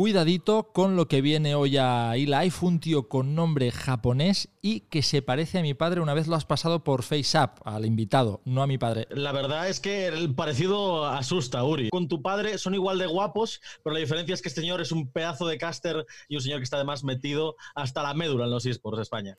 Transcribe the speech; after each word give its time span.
cuidadito 0.00 0.72
con 0.72 0.96
lo 0.96 1.08
que 1.08 1.20
viene 1.20 1.54
hoy 1.54 1.76
a 1.76 2.16
eLife, 2.16 2.64
un 2.64 2.80
tío 2.80 3.06
con 3.06 3.34
nombre 3.34 3.70
japonés 3.70 4.48
y 4.62 4.80
que 4.88 5.02
se 5.02 5.20
parece 5.20 5.58
a 5.58 5.62
mi 5.62 5.74
padre. 5.74 6.00
Una 6.00 6.14
vez 6.14 6.26
lo 6.26 6.36
has 6.36 6.46
pasado 6.46 6.82
por 6.84 7.02
FaceApp, 7.02 7.58
al 7.66 7.84
invitado, 7.84 8.40
no 8.46 8.62
a 8.62 8.66
mi 8.66 8.78
padre. 8.78 9.06
La 9.10 9.32
verdad 9.32 9.68
es 9.68 9.78
que 9.78 10.06
el 10.06 10.34
parecido 10.34 11.04
asusta, 11.04 11.62
Uri. 11.64 11.90
Con 11.90 12.08
tu 12.08 12.22
padre 12.22 12.56
son 12.56 12.74
igual 12.74 12.96
de 12.96 13.08
guapos, 13.08 13.60
pero 13.84 13.92
la 13.92 14.00
diferencia 14.00 14.32
es 14.32 14.40
que 14.40 14.48
este 14.48 14.62
señor 14.62 14.80
es 14.80 14.90
un 14.90 15.12
pedazo 15.12 15.46
de 15.46 15.58
caster 15.58 16.06
y 16.30 16.36
un 16.36 16.40
señor 16.40 16.60
que 16.60 16.64
está 16.64 16.76
además 16.76 17.04
metido 17.04 17.56
hasta 17.74 18.02
la 18.02 18.14
médula 18.14 18.46
en 18.46 18.52
los 18.52 18.64
esports 18.64 18.96
de 18.96 19.02
España. 19.02 19.36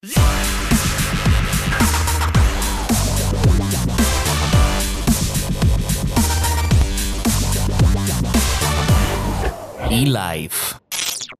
eLife. 9.91 10.77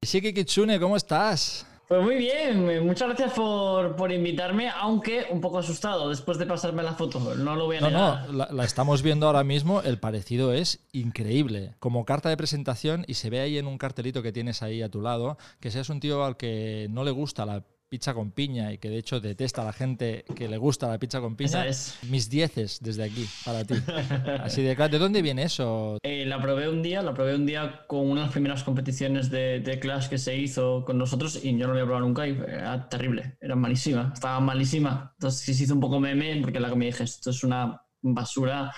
Shiki 0.02 0.34
Kitsune, 0.34 0.78
¿cómo 0.78 0.98
estás? 0.98 1.66
Pues 1.88 2.04
muy 2.04 2.16
bien, 2.16 2.86
muchas 2.86 3.10
gracias 3.10 3.34
por, 3.34 3.96
por, 3.96 4.12
invitarme, 4.12 4.70
aunque 4.70 5.26
un 5.30 5.42
poco 5.42 5.60
asustado 5.60 6.10
después 6.10 6.38
de 6.38 6.46
pasarme 6.46 6.84
la 6.84 6.94
foto, 6.94 7.36
no 7.36 7.56
lo 7.56 7.66
voy 7.66 7.78
a 7.78 7.82
negar. 7.82 8.30
No, 8.30 8.46
no, 8.46 8.48
la, 8.52 8.64
estamos 8.64 9.02
viendo 9.02 9.28
ahora 9.28 9.44
mismo, 9.44 9.82
el 9.82 10.00
parecido 10.00 10.54
es 10.54 10.86
increíble. 10.92 11.76
Como 11.80 12.06
carta 12.06 12.30
de 12.30 12.38
presentación, 12.38 13.04
y 13.08 13.16
se 13.16 13.30
ve 13.30 13.42
ahí 13.42 13.58
en 13.58 13.68
un 13.68 13.78
cartelito 13.78 14.22
que 14.22 14.32
tienes 14.32 14.64
ahí 14.64 14.82
a 14.82 14.90
tu 14.90 15.02
lado, 15.02 15.38
que 15.60 15.72
seas 15.72 15.90
un 15.90 16.00
tío 16.00 16.24
al 16.24 16.38
que 16.38 16.88
no 16.90 17.04
le 17.04 17.12
gusta 17.12 17.46
la 17.46 17.64
pizza 17.92 18.14
con 18.14 18.32
piña 18.32 18.72
y 18.72 18.78
que 18.78 18.90
de 18.90 18.98
hecho 18.98 19.20
detesta 19.20 19.64
a 19.64 19.66
la 19.66 19.74
gente 19.74 20.24
que 20.34 20.48
le 20.48 20.56
gusta 20.56 20.88
la 20.88 20.98
pizza 20.98 21.20
con 21.20 21.36
piña, 21.36 21.68
es. 21.68 22.00
mis 22.04 22.30
dieces 22.30 22.80
desde 22.82 23.04
aquí 23.04 23.28
para 23.44 23.66
ti. 23.66 23.74
Así 24.40 24.62
de 24.62 24.78
claro. 24.78 24.94
¿De 24.94 24.98
dónde 24.98 25.22
viene 25.22 25.44
eso? 25.44 25.98
Eh, 26.02 26.26
la 26.26 26.42
probé 26.42 26.70
un 26.70 26.82
día, 26.82 27.02
la 27.02 27.14
probé 27.14 27.36
un 27.36 27.46
día 27.46 27.84
con 27.88 28.10
una 28.10 28.22
de 28.22 28.26
las 28.28 28.32
primeras 28.32 28.64
competiciones 28.64 29.30
de, 29.30 29.60
de, 29.60 29.78
Clash 29.78 30.08
que 30.08 30.18
se 30.18 30.38
hizo 30.38 30.86
con 30.86 30.98
nosotros 30.98 31.44
y 31.44 31.52
yo 31.58 31.68
no 31.68 31.74
la 31.74 31.82
había 31.82 31.84
probado 31.84 32.08
nunca 32.08 32.26
y 32.26 32.32
era 32.32 32.88
terrible, 32.88 33.36
era 33.42 33.58
malísima, 33.58 34.12
estaba 34.14 34.40
malísima. 34.40 35.12
Entonces 35.16 35.58
se 35.58 35.64
hizo 35.64 35.74
un 35.74 35.82
poco 35.82 36.00
meme 36.00 36.40
porque 36.42 36.62
la 36.62 36.70
que 36.70 36.76
me 36.78 36.86
dije, 36.86 37.04
esto 37.04 37.32
es 37.32 37.44
una 37.44 37.82
basura. 38.02 38.72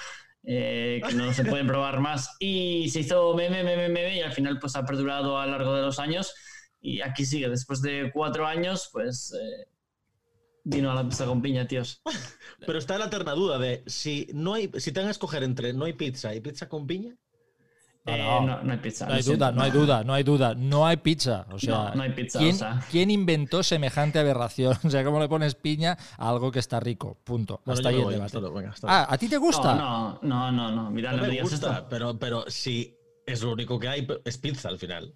Eh, 0.45 1.01
que 1.07 1.15
no 1.15 1.31
se 1.31 1.45
puede 1.45 1.63
probar 1.63 2.01
más 2.01 2.35
y 2.37 2.89
se 2.89 2.99
hizo 2.99 3.33
meme, 3.33 3.63
meme, 3.63 3.87
meme 3.87 4.17
y 4.17 4.21
al 4.21 4.33
final 4.33 4.59
pues 4.59 4.75
ha 4.75 4.83
perdurado 4.83 5.39
a 5.39 5.45
lo 5.45 5.53
largo 5.53 5.73
de 5.73 5.83
los 5.83 5.99
años 5.99 6.33
y 6.83 6.99
aquí 6.99 7.25
sigue, 7.25 7.47
después 7.47 7.81
de 7.81 8.11
cuatro 8.13 8.45
años, 8.45 8.89
pues 8.91 9.33
eh, 9.33 9.67
vino 10.65 10.91
a 10.91 10.95
la 10.95 11.07
pizza 11.07 11.25
con 11.25 11.41
piña, 11.41 11.65
tíos. 11.65 12.01
Pero 12.65 12.77
está 12.77 12.97
la 12.97 13.05
eterna 13.05 13.31
duda 13.31 13.57
de 13.57 13.83
si 13.87 14.27
no 14.33 14.53
hay, 14.53 14.69
si 14.77 14.91
tengan 14.91 15.07
que 15.07 15.13
escoger 15.13 15.43
entre 15.43 15.71
no 15.71 15.85
hay 15.85 15.93
pizza 15.93 16.35
y 16.35 16.41
pizza 16.41 16.67
con 16.67 16.85
piña. 16.85 17.15
Eh, 18.05 18.17
no, 18.17 18.61
no, 18.61 18.71
hay 18.73 18.79
pizza. 18.79 19.07
No 19.07 19.13
hay 19.13 19.21
duda, 19.21 19.53
no 19.53 19.61
hay 19.61 19.71
duda, 19.71 20.03
no 20.03 20.13
hay 20.13 20.23
duda. 20.23 20.55
No 20.55 20.85
hay 20.85 20.97
pizza. 20.97 21.47
O 21.53 21.57
sea, 21.57 21.93
no, 21.95 22.01
hay 22.03 22.09
pizza. 22.09 22.39
¿quién, 22.39 22.55
o 22.55 22.57
sea. 22.57 22.85
¿quién, 22.91 23.09
inventó 23.09 23.63
semejante 23.63 24.19
aberración? 24.19 24.77
O 24.83 24.89
sea, 24.89 25.05
¿cómo 25.05 25.21
le 25.21 25.29
pones 25.29 25.55
piña 25.55 25.97
a 26.17 26.29
algo 26.29 26.51
que 26.51 26.59
está 26.59 26.81
rico? 26.81 27.17
Punto. 27.23 27.61
Bueno, 27.63 27.77
hasta 27.77 27.89
ahí 27.89 28.01
el 28.01 28.09
debate. 28.09 28.31
todo, 28.33 28.51
venga, 28.51 28.73
ah, 28.83 29.07
¿a 29.09 29.17
ti 29.17 29.29
te 29.29 29.37
gusta? 29.37 29.73
No, 29.75 30.19
no, 30.21 30.51
no, 30.51 30.69
no. 30.69 30.91
Mira, 30.91 31.13
no 31.13 31.21
no 31.21 31.27
me 31.29 31.41
gusta, 31.41 31.55
esto. 31.55 31.87
pero, 31.89 32.19
pero 32.19 32.43
si 32.49 32.93
es 33.25 33.41
lo 33.41 33.53
único 33.53 33.79
que 33.79 33.87
hay, 33.87 34.05
es 34.25 34.37
pizza 34.37 34.67
al 34.67 34.77
final. 34.77 35.15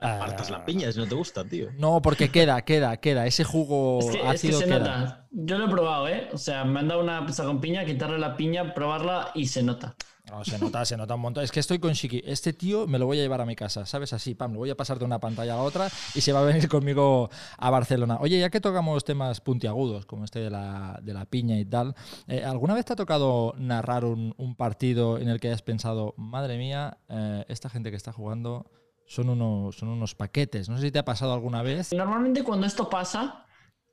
Apartas 0.00 0.50
la 0.50 0.64
piña 0.64 0.90
si 0.92 0.98
no 0.98 1.06
te 1.06 1.14
gusta, 1.14 1.44
tío. 1.44 1.68
No, 1.78 2.00
porque 2.00 2.30
queda, 2.30 2.62
queda, 2.62 2.96
queda. 2.96 3.26
Ese 3.26 3.44
jugo 3.44 4.00
Es 4.00 4.06
que, 4.06 4.16
es 4.16 4.22
que 4.22 4.28
ácido 4.28 4.58
se 4.58 4.64
queda. 4.64 4.78
nota. 4.78 5.26
Yo 5.30 5.58
lo 5.58 5.66
he 5.66 5.68
probado, 5.68 6.08
¿eh? 6.08 6.28
O 6.32 6.38
sea, 6.38 6.64
me 6.64 6.80
han 6.80 6.88
dado 6.88 7.02
una 7.02 7.24
pizza 7.26 7.44
con 7.44 7.60
piña, 7.60 7.84
quitarle 7.84 8.18
la 8.18 8.36
piña, 8.36 8.74
probarla 8.74 9.30
y 9.34 9.46
se 9.46 9.62
nota. 9.62 9.94
No, 10.30 10.44
se 10.44 10.58
nota, 10.58 10.84
se 10.84 10.96
nota 10.96 11.16
un 11.16 11.22
montón. 11.22 11.42
Es 11.42 11.50
que 11.50 11.58
estoy 11.58 11.80
con 11.80 11.92
Shiki. 11.92 12.22
Este 12.24 12.52
tío 12.52 12.86
me 12.86 12.98
lo 12.98 13.06
voy 13.06 13.18
a 13.18 13.22
llevar 13.22 13.40
a 13.40 13.46
mi 13.46 13.56
casa, 13.56 13.84
¿sabes? 13.84 14.12
Así, 14.12 14.34
pam, 14.34 14.52
lo 14.52 14.60
voy 14.60 14.70
a 14.70 14.76
pasar 14.76 14.98
de 14.98 15.04
una 15.04 15.18
pantalla 15.18 15.54
a 15.54 15.56
la 15.56 15.62
otra 15.62 15.88
y 16.14 16.20
se 16.20 16.32
va 16.32 16.40
a 16.40 16.44
venir 16.44 16.68
conmigo 16.68 17.30
a 17.58 17.70
Barcelona. 17.70 18.18
Oye, 18.20 18.38
ya 18.38 18.48
que 18.48 18.60
tocamos 18.60 19.04
temas 19.04 19.40
puntiagudos, 19.40 20.06
como 20.06 20.24
este 20.24 20.38
de 20.38 20.50
la, 20.50 21.00
de 21.02 21.14
la 21.14 21.24
piña 21.24 21.58
y 21.58 21.64
tal, 21.64 21.96
eh, 22.28 22.44
¿alguna 22.44 22.74
vez 22.74 22.84
te 22.84 22.92
ha 22.92 22.96
tocado 22.96 23.54
narrar 23.58 24.04
un, 24.04 24.34
un, 24.36 24.54
partido 24.54 25.18
en 25.18 25.28
el 25.28 25.40
que 25.40 25.48
hayas 25.48 25.62
pensado, 25.62 26.14
madre 26.16 26.58
mía, 26.58 26.98
eh, 27.08 27.44
esta 27.48 27.68
gente 27.68 27.90
que 27.90 27.96
está 27.96 28.12
jugando 28.12 28.66
son 29.10 29.28
unos, 29.28 29.74
son 29.76 29.88
unos 29.88 30.14
paquetes? 30.14 30.68
No 30.68 30.76
sé 30.76 30.84
si 30.84 30.92
te 30.92 31.00
ha 31.00 31.04
pasado 31.04 31.32
alguna 31.32 31.62
vez. 31.62 31.92
Normalmente 31.92 32.44
cuando 32.44 32.64
esto 32.64 32.88
pasa, 32.88 33.44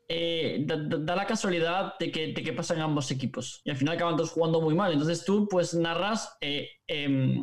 eh, 0.08 0.64
da, 0.64 1.16
la 1.16 1.26
casualidad 1.26 1.96
de 2.00 2.12
que, 2.12 2.34
de 2.34 2.44
que 2.44 2.54
pasan 2.54 2.82
ambos 2.82 3.10
equipos 3.10 3.62
y 3.66 3.72
al 3.72 3.78
final 3.78 3.96
acaban 3.96 4.16
todos 4.16 4.30
jugando 4.30 4.62
muy 4.62 4.76
mal. 4.76 4.94
Entonces 4.94 5.26
tú 5.26 5.48
pues 5.50 5.74
narras 5.74 6.38
eh, 6.40 6.70
eh, 6.88 7.40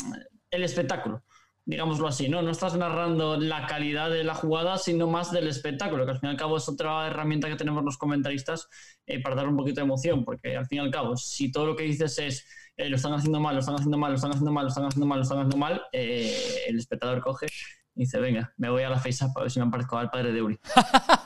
el 0.53 0.63
espectáculo, 0.63 1.25
digámoslo 1.67 2.09
así, 2.09 2.29
¿no? 2.29 2.43
No 2.43 2.51
estás 2.51 2.77
narrando 2.77 3.37
la 3.39 3.67
calidad 3.67 4.11
de 4.11 4.25
la 4.25 4.35
jugada, 4.35 4.79
sino 4.79 5.07
más 5.07 5.33
del 5.33 5.49
espectáculo, 5.49 6.05
que 6.05 6.13
al 6.13 6.19
fin 6.19 6.29
y 6.29 6.33
al 6.33 6.39
cabo 6.39 6.57
es 6.57 6.69
otra 6.69 7.07
herramienta 7.07 7.49
que 7.49 7.57
tenemos 7.57 7.85
los 7.85 7.97
comentaristas 7.97 8.69
eh, 9.07 9.23
para 9.23 9.35
dar 9.37 9.49
un 9.49 9.57
poquito 9.57 9.81
de 9.81 9.87
emoción, 9.87 10.25
porque 10.25 10.57
al 10.57 10.67
fin 10.67 10.79
y 10.79 10.81
al 10.83 10.91
cabo, 10.91 11.17
si 11.17 11.51
todo 11.51 11.67
lo 11.67 11.77
que 11.77 11.85
dices 11.85 12.19
es 12.19 12.47
eh, 12.77 12.89
lo 12.89 12.97
están 12.97 13.15
haciendo 13.15 13.41
mal, 13.41 13.55
lo 13.55 13.61
están 13.61 13.77
haciendo 13.77 13.97
mal, 13.97 14.11
lo 14.11 14.17
están 14.17 14.31
haciendo 14.33 14.53
mal, 14.53 14.65
lo 14.65 14.69
están 14.69 14.87
haciendo 14.87 15.07
mal, 15.07 15.19
lo 15.19 15.23
están 15.23 15.39
haciendo 15.39 15.57
mal, 15.57 15.83
eh, 15.93 16.65
el 16.67 16.79
espectador 16.79 17.21
coge 17.21 17.47
y 17.95 18.01
dice, 18.01 18.19
venga, 18.19 18.53
me 18.57 18.69
voy 18.69 18.83
a 18.83 18.91
la 18.91 18.99
FaceApp 18.99 19.37
a 19.37 19.43
ver 19.43 19.51
si 19.51 19.61
me 19.61 19.71
parezco 19.71 19.97
al 19.97 20.11
padre 20.11 20.33
de 20.33 20.43
Uri. 20.43 20.59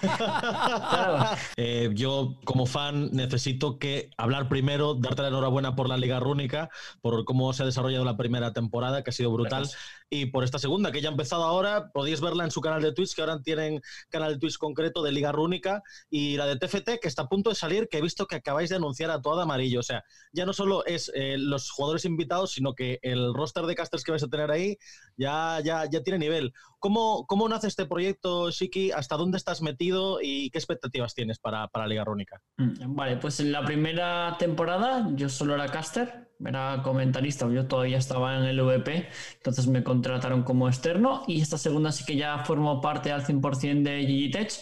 claro. 0.00 1.36
eh, 1.56 1.90
yo, 1.94 2.36
como 2.44 2.66
fan, 2.66 3.10
necesito 3.12 3.78
que 3.78 4.10
hablar 4.16 4.48
primero, 4.48 4.94
darte 4.94 5.22
la 5.22 5.28
enhorabuena 5.28 5.76
por 5.76 5.88
la 5.88 5.96
Liga 5.96 6.20
Rúnica, 6.20 6.70
por 7.00 7.24
cómo 7.24 7.52
se 7.52 7.62
ha 7.62 7.66
desarrollado 7.66 8.04
la 8.04 8.16
primera 8.16 8.52
temporada, 8.52 9.02
que 9.02 9.10
ha 9.10 9.12
sido 9.12 9.30
brutal, 9.32 9.62
Gracias. 9.62 9.82
y 10.10 10.26
por 10.26 10.44
esta 10.44 10.58
segunda, 10.58 10.92
que 10.92 11.00
ya 11.00 11.08
ha 11.08 11.12
empezado 11.12 11.44
ahora. 11.44 11.90
Podéis 11.92 12.20
verla 12.20 12.44
en 12.44 12.50
su 12.50 12.60
canal 12.60 12.82
de 12.82 12.92
Twitch, 12.92 13.14
que 13.14 13.22
ahora 13.22 13.40
tienen 13.42 13.80
canal 14.08 14.34
de 14.34 14.38
Twitch 14.38 14.58
concreto 14.58 15.02
de 15.02 15.12
Liga 15.12 15.32
Rúnica, 15.32 15.82
y 16.10 16.36
la 16.36 16.46
de 16.46 16.56
TFT, 16.56 16.98
que 17.00 17.08
está 17.08 17.22
a 17.22 17.28
punto 17.28 17.50
de 17.50 17.56
salir, 17.56 17.88
que 17.88 17.98
he 17.98 18.02
visto 18.02 18.26
que 18.26 18.36
acabáis 18.36 18.70
de 18.70 18.76
anunciar 18.76 19.10
a 19.10 19.20
toda 19.20 19.44
amarillo. 19.44 19.80
O 19.80 19.84
sea, 19.84 20.04
ya 20.32 20.46
no 20.46 20.52
solo 20.52 20.84
es 20.86 21.10
eh, 21.14 21.36
los 21.38 21.70
jugadores 21.70 22.04
invitados, 22.04 22.52
sino 22.52 22.74
que 22.74 22.98
el 23.02 23.34
roster 23.34 23.64
de 23.64 23.74
casters 23.74 24.04
que 24.04 24.12
vais 24.12 24.22
a 24.22 24.28
tener 24.28 24.50
ahí 24.50 24.76
ya, 25.16 25.60
ya, 25.64 25.84
ya 25.90 26.02
tiene 26.02 26.18
nivel. 26.18 26.52
¿Cómo, 26.86 27.26
¿Cómo 27.26 27.48
nace 27.48 27.66
este 27.66 27.84
proyecto, 27.84 28.48
Shiki? 28.48 28.92
¿Hasta 28.92 29.16
dónde 29.16 29.38
estás 29.38 29.60
metido 29.60 30.20
y 30.22 30.50
qué 30.50 30.58
expectativas 30.58 31.14
tienes 31.14 31.40
para, 31.40 31.66
para 31.66 31.88
Liga 31.88 32.04
Rúnica? 32.04 32.40
Vale, 32.58 33.16
pues 33.16 33.40
en 33.40 33.50
la 33.50 33.64
primera 33.64 34.36
temporada 34.38 35.08
yo 35.16 35.28
solo 35.28 35.56
era 35.56 35.66
caster, 35.66 36.30
era 36.38 36.82
comentarista, 36.84 37.48
yo 37.50 37.66
todavía 37.66 37.98
estaba 37.98 38.36
en 38.38 38.44
el 38.44 38.60
VP, 38.60 39.08
entonces 39.34 39.66
me 39.66 39.82
contrataron 39.82 40.44
como 40.44 40.68
externo 40.68 41.24
y 41.26 41.40
esta 41.40 41.58
segunda 41.58 41.90
sí 41.90 42.04
que 42.04 42.14
ya 42.14 42.44
formo 42.44 42.80
parte 42.80 43.10
al 43.10 43.24
100% 43.24 43.82
de 43.82 44.06
Gigitech, 44.06 44.52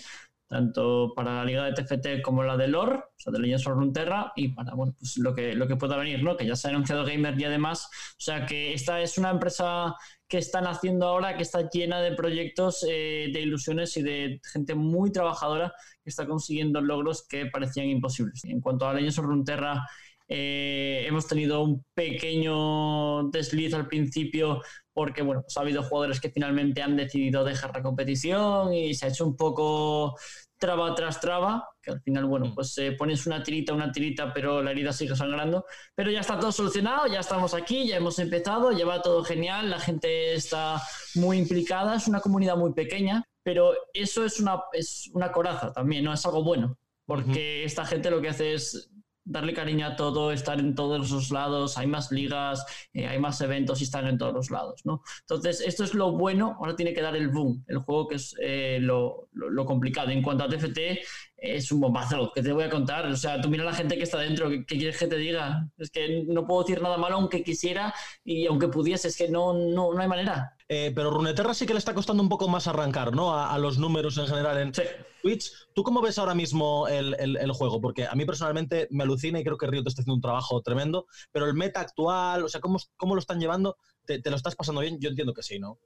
tanto 0.49 1.13
para 1.15 1.35
la 1.35 1.45
liga 1.45 1.65
de 1.65 1.73
TFT 1.73 2.23
como 2.23 2.43
la 2.43 2.57
de 2.57 2.69
LOR, 2.69 2.95
o 2.95 3.13
sea, 3.19 3.33
de 3.35 3.39
Legends 3.39 3.67
of 3.67 3.75
Runeterra, 3.75 4.33
y 4.35 4.49
para 4.49 4.73
bueno, 4.73 4.95
pues 4.99 5.19
lo, 5.19 5.35
que, 5.35 5.55
lo 5.55 5.67
que 5.67 5.77
pueda 5.77 5.99
venir, 5.99 6.23
¿no? 6.23 6.39
Que 6.39 6.47
ya 6.47 6.57
se 6.57 6.69
ha 6.69 6.71
anunciado 6.71 7.05
Gamer 7.05 7.39
y 7.39 7.45
además, 7.45 7.87
o 8.13 8.21
sea, 8.21 8.47
que 8.47 8.73
esta 8.73 9.03
es 9.03 9.19
una 9.19 9.31
empresa 9.31 9.95
que 10.35 10.39
están 10.39 10.67
haciendo 10.67 11.07
ahora, 11.07 11.37
que 11.37 11.45
está 11.45 11.71
llena 11.71 12.01
de 12.01 12.11
proyectos, 12.11 12.85
eh, 12.91 13.31
de 13.33 13.41
ilusiones 13.41 13.97
y 13.97 14.03
de 14.03 14.41
gente 14.53 14.75
muy 14.75 15.13
trabajadora 15.13 15.73
que 16.03 16.11
está 16.11 16.27
consiguiendo 16.27 16.81
logros 16.81 17.25
que 17.29 17.47
parecían 17.47 17.87
imposibles. 17.87 18.43
En 18.43 18.61
cuanto 18.61 18.89
a 18.89 18.95
Legends 18.95 19.21
of 19.21 19.27
Runeterra, 19.27 19.87
eh, 20.27 21.05
hemos 21.07 21.29
tenido 21.29 21.63
un 21.63 21.85
pequeño 21.95 23.29
desliz 23.31 23.75
al 23.75 23.87
principio 23.87 24.61
porque 24.93 25.23
bueno, 25.23 25.43
pues 25.43 25.57
ha 25.57 25.61
habido 25.61 25.85
jugadores 25.85 26.21
que 26.21 26.31
finalmente 26.31 26.83
han 26.83 26.97
decidido 26.97 27.45
dejar 27.45 27.71
la 27.73 27.83
competición 27.83 28.75
y 28.75 28.93
se 28.95 29.07
ha 29.07 29.11
hecho 29.11 29.25
un 29.25 29.37
poco 29.37 30.17
traba 30.59 30.95
tras 30.95 31.21
traba, 31.21 31.69
que 31.83 31.91
al 31.91 32.01
final, 32.01 32.25
bueno, 32.27 32.53
pues 32.55 32.77
eh, 32.79 32.93
pones 32.93 33.27
una 33.27 33.43
tirita, 33.43 33.73
una 33.73 33.93
tirita, 33.93 34.33
pero 34.33 34.63
la 34.63 34.71
herida 34.71 34.93
sigue 34.93 35.15
sangrando. 35.17 35.67
Pero 35.95 36.11
ya 36.11 36.21
está 36.21 36.39
todo 36.39 36.53
solucionado, 36.53 37.07
ya 37.07 37.21
estamos 37.21 37.55
aquí, 37.55 37.87
ya 37.89 37.97
hemos 37.97 38.19
empezado, 38.19 38.71
lleva 38.71 39.03
todo 39.03 39.25
genial, 39.25 39.71
la 39.71 39.79
gente 39.79 40.35
está 40.35 40.81
muy 41.17 41.39
implicada, 41.39 41.97
es 41.97 42.09
una 42.09 42.21
comunidad 42.21 42.57
muy 42.57 42.73
pequeña, 42.73 43.25
pero 43.43 43.75
eso 43.93 44.25
es 44.25 44.41
una, 44.41 44.63
es 44.73 45.11
una 45.13 45.31
coraza 45.33 45.73
también, 45.73 46.05
¿no? 46.05 46.13
Es 46.13 46.25
algo 46.25 46.43
bueno, 46.43 46.79
porque 47.05 47.31
uh 47.31 47.33
-huh. 47.33 47.67
esta 47.67 47.85
gente 47.85 48.11
lo 48.11 48.23
que 48.23 48.29
hace 48.29 48.55
es 48.55 48.91
darle 49.25 49.55
cariño 49.55 49.87
a 49.87 49.97
todo, 49.97 50.33
estar 50.33 50.61
en 50.61 50.75
todos 50.75 51.11
los 51.11 51.31
lados, 51.31 51.79
hay 51.79 51.87
más 51.87 52.13
ligas, 52.13 52.65
eh, 52.93 53.07
hay 53.07 53.19
más 53.19 53.41
eventos 53.41 53.81
y 53.81 53.85
están 53.85 54.07
en 54.07 54.19
todos 54.19 54.35
los 54.35 54.51
lados, 54.51 54.83
¿no? 54.85 55.03
Entonces, 55.21 55.61
esto 55.61 55.85
es 55.85 55.95
lo 55.95 56.13
bueno, 56.13 56.57
ahora 56.59 56.77
tiene 56.77 56.93
que 56.93 57.03
dar 57.03 57.17
el 57.17 57.29
boom, 57.29 57.65
el 57.69 57.79
juego 57.79 58.09
que 58.09 58.17
es 58.17 58.35
eh, 58.41 58.79
lo, 58.81 59.29
lo, 59.33 59.51
lo, 59.51 59.65
complicado. 59.65 60.11
En 60.11 60.23
cuanto 60.23 60.45
a 60.45 60.49
TFT, 60.49 60.79
es 61.45 61.71
un 61.71 61.81
bombazo, 61.81 62.33
que 62.35 62.43
te 62.43 62.53
voy 62.53 62.65
a 62.65 62.71
contar? 62.71 63.07
O 63.07 63.17
sea, 63.17 63.41
tú 63.41 63.49
mira 63.49 63.63
a 63.63 63.67
la 63.67 63.75
gente 63.75 63.97
que 63.97 64.05
está 64.05 64.19
dentro, 64.19 64.49
¿qué, 64.49 64.65
¿qué, 64.65 64.79
quieres 64.79 64.99
que 64.99 65.07
te 65.07 65.17
diga? 65.17 65.69
Es 65.79 65.91
que 65.91 66.25
no 66.27 66.47
puedo 66.47 66.63
decir 66.63 66.83
nada 66.83 66.97
malo 66.97 67.17
aunque 67.17 67.43
quisiera 67.43 67.95
y 68.25 68.47
aunque 68.47 68.69
pudiese, 68.69 69.09
es 69.09 69.17
que 69.17 69.29
no, 69.29 69.53
no, 69.53 69.93
no 69.93 70.01
hay 70.01 70.09
manera. 70.09 70.57
Eh, 70.69 70.93
pero 70.95 71.11
Runeterra 71.11 71.53
sí 71.53 71.67
que 71.67 71.75
le 71.75 71.79
está 71.79 71.95
costando 71.95 72.23
un 72.23 72.29
poco 72.29 72.49
más 72.49 72.67
arrancar, 72.67 73.15
¿no? 73.15 73.35
A, 73.35 73.53
a 73.53 73.59
los 73.59 73.79
números 73.79 74.17
en 74.17 74.27
general 74.27 74.59
en 74.59 74.75
sí. 74.75 74.83
Twitch. 75.23 75.53
¿Tú 75.75 75.83
cómo 75.83 76.01
ves 76.01 76.19
ahora 76.19 76.35
mismo 76.35 76.89
el, 76.89 77.15
el, 77.19 77.37
el, 77.37 77.53
juego? 77.53 77.81
Porque 77.81 78.07
a 78.07 78.15
mí 78.15 78.25
personalmente 78.25 78.89
me 78.91 79.05
alucina 79.05 79.41
y 79.41 79.45
creo 79.45 79.59
que 79.59 79.67
Riot 79.67 79.87
está 79.87 80.03
haciendo 80.03 80.15
un 80.15 80.21
trabajo 80.21 80.63
tremendo, 80.63 81.07
pero 81.33 81.47
el 81.47 81.55
meta 81.55 81.81
actual, 81.81 82.45
o 82.45 82.49
sea, 82.49 82.61
¿cómo, 82.61 82.79
cómo 82.97 83.15
lo 83.15 83.21
están 83.21 83.41
llevando? 83.41 83.77
¿Te, 84.07 84.21
¿Te, 84.21 84.31
lo 84.31 84.37
estás 84.37 84.55
pasando 84.57 84.81
bien? 84.81 84.99
Yo 85.01 85.11
entiendo 85.11 85.35
que 85.35 85.43
sí, 85.43 85.59
¿no? 85.59 85.79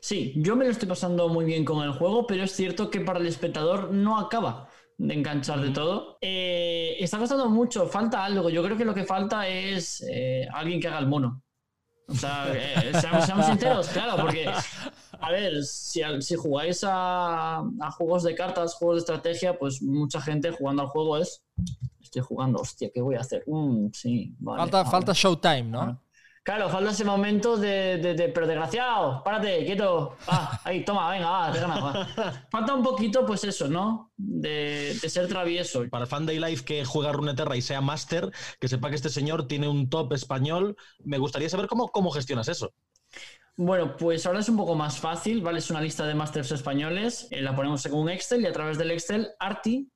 Sí, 0.00 0.34
yo 0.36 0.54
me 0.54 0.64
lo 0.64 0.70
estoy 0.70 0.88
pasando 0.88 1.28
muy 1.28 1.44
bien 1.44 1.64
con 1.64 1.82
el 1.82 1.92
juego, 1.92 2.26
pero 2.26 2.44
es 2.44 2.52
cierto 2.52 2.90
que 2.90 3.00
para 3.00 3.18
el 3.18 3.26
espectador 3.26 3.90
no 3.90 4.18
acaba 4.18 4.68
de 5.00 5.14
enganchar 5.14 5.60
de 5.60 5.70
todo. 5.70 6.18
Eh, 6.20 6.96
está 7.00 7.18
costando 7.18 7.48
mucho, 7.48 7.86
falta 7.86 8.22
algo. 8.22 8.50
Yo 8.50 8.62
creo 8.62 8.76
que 8.76 8.84
lo 8.84 8.94
que 8.94 9.04
falta 9.04 9.48
es 9.48 10.04
eh, 10.10 10.46
alguien 10.52 10.78
que 10.78 10.88
haga 10.88 10.98
el 10.98 11.06
mono. 11.06 11.42
O 12.06 12.14
sea, 12.14 12.48
eh, 12.54 12.92
seamos, 13.00 13.46
sinceros, 13.46 13.88
claro, 13.88 14.20
porque, 14.20 14.46
a 14.46 15.30
ver, 15.30 15.64
si, 15.64 16.02
si 16.20 16.34
jugáis 16.34 16.84
a, 16.84 17.60
a, 17.60 17.90
juegos 17.92 18.24
de 18.24 18.34
cartas, 18.34 18.74
juegos 18.74 18.96
de 18.96 19.00
estrategia, 19.00 19.58
pues 19.58 19.80
mucha 19.80 20.20
gente 20.20 20.50
jugando 20.50 20.82
al 20.82 20.88
juego 20.88 21.16
es, 21.16 21.44
estoy 22.00 22.22
jugando, 22.22 22.60
hostia, 22.60 22.90
¿qué 22.92 23.00
voy 23.00 23.14
a 23.14 23.20
hacer? 23.20 23.44
Mm, 23.46 23.88
sí, 23.92 24.34
vale, 24.38 24.58
falta, 24.58 24.84
falta 24.84 25.12
showtime, 25.14 25.62
¿no? 25.62 26.02
Claro, 26.50 26.68
falta 26.68 26.90
ese 26.90 27.04
momento 27.04 27.56
de, 27.56 27.98
de, 27.98 28.28
pero 28.30 28.44
desgraciado, 28.44 29.22
párate, 29.22 29.64
quieto, 29.64 30.16
ah, 30.26 30.60
ahí, 30.64 30.84
toma, 30.84 31.08
venga, 31.08 31.30
va, 31.30 31.52
te 31.52 31.60
ganas, 31.60 32.08
Falta 32.50 32.74
un 32.74 32.82
poquito, 32.82 33.24
pues 33.24 33.44
eso, 33.44 33.68
¿no? 33.68 34.10
De, 34.16 34.98
de, 35.00 35.08
ser 35.08 35.28
travieso. 35.28 35.88
Para 35.88 36.06
el 36.06 36.10
fan 36.10 36.26
de 36.26 36.40
Life 36.40 36.64
que 36.64 36.84
juega 36.84 37.12
Runeterra 37.12 37.54
y 37.54 37.62
sea 37.62 37.80
máster, 37.80 38.32
que 38.58 38.66
sepa 38.66 38.88
que 38.88 38.96
este 38.96 39.10
señor 39.10 39.46
tiene 39.46 39.68
un 39.68 39.88
top 39.88 40.12
español, 40.12 40.74
me 41.04 41.18
gustaría 41.18 41.48
saber 41.48 41.68
cómo, 41.68 41.86
cómo 41.86 42.10
gestionas 42.10 42.48
eso. 42.48 42.72
Bueno, 43.54 43.96
pues 43.96 44.26
ahora 44.26 44.40
es 44.40 44.48
un 44.48 44.56
poco 44.56 44.74
más 44.74 44.98
fácil, 44.98 45.42
¿vale? 45.42 45.60
Es 45.60 45.70
una 45.70 45.80
lista 45.80 46.04
de 46.04 46.16
másters 46.16 46.50
españoles, 46.50 47.28
eh, 47.30 47.42
la 47.42 47.54
ponemos 47.54 47.86
en 47.86 47.94
un 47.94 48.10
Excel 48.10 48.40
y 48.40 48.46
a 48.46 48.52
través 48.52 48.76
del 48.76 48.90
Excel, 48.90 49.28
Arti 49.38 49.88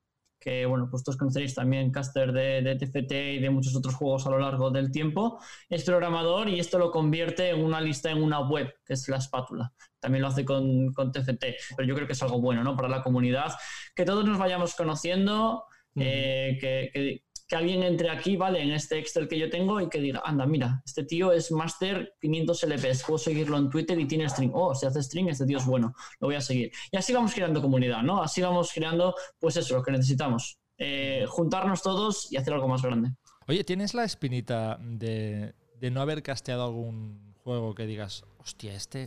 que 0.44 0.66
bueno, 0.66 0.88
pues 0.90 1.02
todos 1.02 1.16
conoceréis 1.16 1.54
también 1.54 1.90
caster 1.90 2.30
de, 2.30 2.60
de, 2.60 2.76
TFT 2.76 3.12
y 3.12 3.38
de 3.38 3.48
muchos 3.48 3.74
otros 3.74 3.94
juegos 3.94 4.26
a 4.26 4.30
lo 4.30 4.38
largo 4.38 4.70
del 4.70 4.92
tiempo, 4.92 5.40
es 5.70 5.84
programador 5.84 6.50
y 6.50 6.60
esto 6.60 6.78
lo 6.78 6.90
convierte 6.90 7.48
en 7.48 7.64
una 7.64 7.80
lista 7.80 8.10
en 8.10 8.22
una 8.22 8.40
web, 8.40 8.74
que 8.84 8.92
es 8.92 9.08
la 9.08 9.16
espátula. 9.16 9.72
También 9.98 10.20
lo 10.20 10.28
hace 10.28 10.44
con, 10.44 10.92
con 10.92 11.12
TFT, 11.12 11.44
pero 11.74 11.88
yo 11.88 11.94
creo 11.94 12.06
que 12.06 12.12
es 12.12 12.22
algo 12.22 12.42
bueno 12.42 12.62
¿no? 12.62 12.76
para 12.76 12.90
la 12.90 13.02
comunidad, 13.02 13.54
que 13.96 14.04
todos 14.04 14.26
nos 14.26 14.36
vayamos 14.36 14.74
conociendo, 14.74 15.64
eh, 15.96 16.58
que, 16.60 16.90
que, 16.92 17.23
que 17.46 17.56
alguien 17.56 17.82
entre 17.82 18.10
aquí, 18.10 18.36
¿vale? 18.36 18.62
En 18.62 18.72
este 18.72 18.98
Excel 18.98 19.28
que 19.28 19.38
yo 19.38 19.50
tengo 19.50 19.80
y 19.80 19.88
que 19.88 20.00
diga, 20.00 20.22
anda, 20.24 20.46
mira, 20.46 20.82
este 20.84 21.04
tío 21.04 21.32
es 21.32 21.52
Master 21.52 22.14
500 22.20 22.62
LPs, 22.64 23.04
puedo 23.04 23.18
seguirlo 23.18 23.58
en 23.58 23.68
Twitter 23.68 23.98
y 23.98 24.06
tiene 24.06 24.28
string. 24.28 24.50
Oh, 24.54 24.74
si 24.74 24.86
hace 24.86 25.02
string, 25.02 25.28
este 25.28 25.44
tío 25.44 25.58
es 25.58 25.66
bueno, 25.66 25.94
lo 26.20 26.28
voy 26.28 26.36
a 26.36 26.40
seguir. 26.40 26.72
Y 26.90 26.96
así 26.96 27.12
vamos 27.12 27.34
creando 27.34 27.60
comunidad, 27.60 28.02
¿no? 28.02 28.22
Así 28.22 28.40
vamos 28.40 28.70
creando, 28.72 29.14
pues 29.38 29.56
eso, 29.56 29.76
lo 29.76 29.82
que 29.82 29.92
necesitamos. 29.92 30.58
Eh, 30.78 31.24
juntarnos 31.28 31.82
todos 31.82 32.32
y 32.32 32.36
hacer 32.36 32.54
algo 32.54 32.68
más 32.68 32.82
grande. 32.82 33.10
Oye, 33.46 33.62
¿tienes 33.62 33.94
la 33.94 34.04
espinita 34.04 34.78
de, 34.80 35.54
de 35.80 35.90
no 35.90 36.00
haber 36.00 36.22
casteado 36.22 36.64
algún 36.64 37.34
juego 37.44 37.74
que 37.74 37.86
digas, 37.86 38.24
hostia, 38.38 38.74
este, 38.74 39.04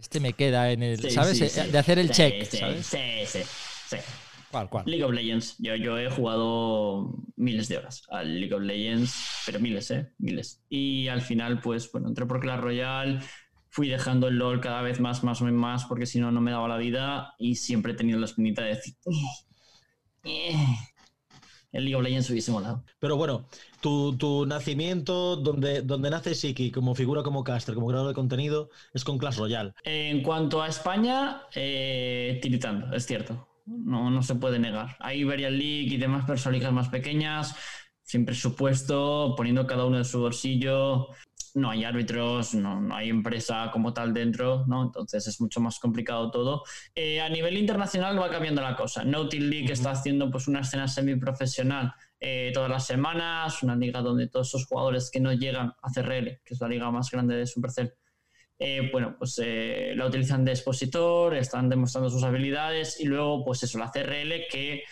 este 0.00 0.20
me 0.20 0.32
queda 0.32 0.70
en 0.70 0.82
el, 0.84 1.10
¿sabes? 1.10 1.40
Eh, 1.40 1.68
de 1.70 1.78
hacer 1.78 1.98
el 1.98 2.10
check, 2.10 2.44
¿sabes? 2.44 2.86
Sí, 2.86 2.98
sí, 3.26 3.40
sí. 3.88 3.96
¿Cuál, 4.50 4.68
cuál? 4.70 4.84
League 4.86 5.04
of 5.04 5.12
Legends. 5.12 5.56
Yo, 5.58 5.74
yo 5.76 5.98
he 5.98 6.10
jugado 6.10 7.14
miles 7.36 7.68
de 7.68 7.78
horas 7.78 8.02
al 8.10 8.40
League 8.40 8.54
of 8.54 8.62
Legends, 8.62 9.42
pero 9.46 9.60
miles, 9.60 9.90
¿eh? 9.90 10.12
Miles. 10.18 10.62
Y 10.68 11.08
al 11.08 11.20
final, 11.20 11.60
pues, 11.60 11.90
bueno, 11.92 12.08
entré 12.08 12.26
por 12.26 12.40
Clash 12.40 12.60
Royale, 12.60 13.20
fui 13.68 13.88
dejando 13.88 14.28
el 14.28 14.36
LOL 14.36 14.60
cada 14.60 14.82
vez 14.82 15.00
más, 15.00 15.22
más, 15.22 15.42
más, 15.42 15.84
porque 15.84 16.06
si 16.06 16.20
no, 16.20 16.32
no 16.32 16.40
me 16.40 16.50
daba 16.50 16.68
la 16.68 16.78
vida 16.78 17.34
y 17.38 17.56
siempre 17.56 17.92
he 17.92 17.96
tenido 17.96 18.18
la 18.18 18.26
espinita 18.26 18.62
de 18.62 18.68
decir... 18.68 18.94
Eh, 20.24 20.56
el 21.70 21.84
League 21.84 21.96
of 21.96 22.02
Legends 22.02 22.30
hubiese 22.30 22.50
molado. 22.50 22.82
Pero 22.98 23.16
bueno, 23.16 23.46
tu, 23.82 24.16
tu 24.16 24.46
nacimiento, 24.46 25.36
donde, 25.36 25.82
donde 25.82 26.08
nace 26.08 26.34
Siki 26.34 26.70
como 26.70 26.94
figura, 26.94 27.22
como 27.22 27.44
caster, 27.44 27.74
como 27.74 27.88
creador 27.88 28.08
de 28.08 28.14
contenido, 28.14 28.70
es 28.94 29.04
con 29.04 29.18
Clash 29.18 29.36
Royale. 29.36 29.74
En 29.84 30.22
cuanto 30.22 30.62
a 30.62 30.68
España, 30.68 31.42
eh, 31.54 32.38
tiritando, 32.42 32.94
es 32.94 33.06
cierto 33.06 33.47
no, 33.68 34.10
no 34.10 34.22
se 34.22 34.34
puede 34.36 34.58
negar. 34.58 34.96
Hay 35.00 35.20
Iberian 35.20 35.56
League 35.56 35.94
y 35.94 35.96
demás 35.96 36.24
personas 36.24 36.72
más 36.72 36.88
pequeñas, 36.88 37.54
sin 38.02 38.24
presupuesto, 38.24 39.34
poniendo 39.36 39.66
cada 39.66 39.84
uno 39.84 39.98
de 39.98 40.04
su 40.04 40.20
bolsillo. 40.20 41.08
No 41.54 41.70
hay 41.70 41.84
árbitros, 41.84 42.54
no, 42.54 42.80
no, 42.80 42.94
hay 42.94 43.08
empresa 43.08 43.70
como 43.72 43.92
tal 43.92 44.14
dentro, 44.14 44.64
¿no? 44.66 44.84
Entonces 44.84 45.26
es 45.26 45.40
mucho 45.40 45.60
más 45.60 45.78
complicado 45.78 46.30
todo. 46.30 46.62
Eh, 46.94 47.20
a 47.20 47.28
nivel 47.28 47.56
internacional 47.56 48.20
va 48.20 48.30
cambiando 48.30 48.62
la 48.62 48.76
cosa. 48.76 49.04
Nautil 49.04 49.50
League 49.50 49.72
está 49.72 49.90
haciendo 49.90 50.30
pues 50.30 50.46
una 50.48 50.60
escena 50.60 50.86
semiprofesional 50.88 51.92
eh, 52.20 52.50
todas 52.52 52.70
las 52.70 52.86
semanas, 52.86 53.62
una 53.62 53.76
liga 53.76 54.02
donde 54.02 54.28
todos 54.28 54.48
esos 54.48 54.66
jugadores 54.66 55.10
que 55.10 55.20
no 55.20 55.32
llegan 55.32 55.72
a 55.82 55.92
CRL, 55.92 56.40
que 56.44 56.54
es 56.54 56.60
la 56.60 56.68
liga 56.68 56.90
más 56.90 57.10
grande 57.10 57.36
de 57.36 57.46
Supercell, 57.46 57.92
eh, 58.58 58.88
bueno, 58.90 59.14
pues 59.16 59.40
eh, 59.42 59.92
la 59.94 60.06
utilizan 60.06 60.44
de 60.44 60.52
expositor, 60.52 61.36
están 61.36 61.68
demostrando 61.68 62.10
sus 62.10 62.24
habilidades 62.24 63.00
y 63.00 63.04
luego, 63.04 63.44
pues 63.44 63.62
eso, 63.62 63.78
la 63.78 63.90
CRL 63.90 64.48
que 64.50 64.82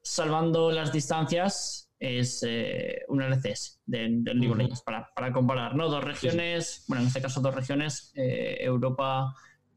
salvando 0.00 0.70
las 0.70 0.92
distancias 0.92 1.90
es 1.98 2.44
eh, 2.46 3.02
un 3.08 3.22
LCS 3.22 3.80
del 3.84 4.22
de 4.22 4.68
para, 4.84 5.10
para, 5.14 5.32
comparar, 5.32 5.74
¿no? 5.74 5.88
Dos 5.88 6.04
regiones, 6.04 6.84
bueno, 6.86 7.02
en 7.02 7.08
este 7.08 7.20
caso 7.20 7.40
dos 7.40 7.54
regiones, 7.54 8.12
Europa 8.14 9.34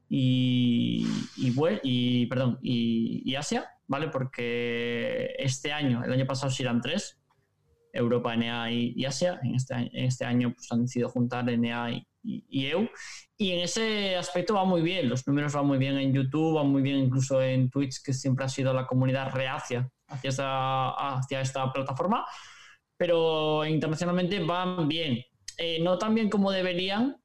y, 0.08 1.08
y, 1.38 2.26
perdón, 2.28 2.60
y, 2.62 3.34
Asia, 3.34 3.72
¿vale? 3.88 4.10
Porque 4.10 5.34
este 5.40 5.72
año, 5.72 6.04
el 6.04 6.14
año 6.14 6.28
pasado 6.28 6.52
sí 6.52 6.62
eran 6.62 6.80
tres, 6.80 7.21
Europa, 7.94 8.36
NEA 8.36 8.72
y, 8.72 9.06
Asia, 9.06 9.40
en 9.44 9.56
este, 9.56 9.74
en 9.76 10.06
este 10.06 10.26
año 10.26 10.54
pues, 10.54 10.72
han 10.72 10.84
decidido 10.84 11.10
juntar 11.10 11.46
NEA 11.46 11.92
y, 11.92 12.08
y, 12.24 12.68
EU. 12.68 12.88
Y 13.38 13.52
en 13.52 13.60
ese 13.62 14.16
aspecto 14.16 14.54
va 14.54 14.66
muy 14.66 14.82
bien, 14.82 15.10
los 15.10 15.28
números 15.28 15.54
van 15.54 15.66
muy 15.66 15.78
bien 15.78 15.98
en 15.98 16.14
YouTube, 16.14 16.56
van 16.56 16.68
muy 16.68 16.82
bien 16.82 16.98
incluso 16.98 17.42
en 17.42 17.70
Twitch, 17.70 18.02
que 18.04 18.14
siempre 18.14 18.46
ha 18.46 18.50
sido 18.50 18.74
la 18.74 18.86
comunidad 18.86 19.32
reacia 19.32 19.90
hacia 20.08 20.30
esta, 20.30 20.90
hacia 21.16 21.42
esta 21.42 21.72
plataforma, 21.72 22.26
pero 22.98 23.66
internacionalmente 23.66 24.40
van 24.44 24.88
bien. 24.88 25.24
Eh, 25.58 25.80
no 25.82 25.98
tan 25.98 26.16
bien 26.16 26.30
como 26.30 26.52
deberían, 26.52 27.18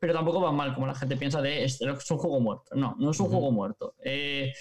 pero 0.00 0.14
tampoco 0.14 0.40
van 0.40 0.56
mal, 0.56 0.74
como 0.74 0.86
la 0.86 0.94
gente 0.94 1.16
piensa 1.16 1.42
de 1.42 1.64
es 1.64 1.80
un 1.82 2.18
juego 2.18 2.40
muerto. 2.40 2.74
No, 2.74 2.96
no 2.98 3.10
es 3.10 3.20
un 3.20 3.28
juego 3.28 3.50
muerto. 3.52 3.94
Eh, 4.02 4.52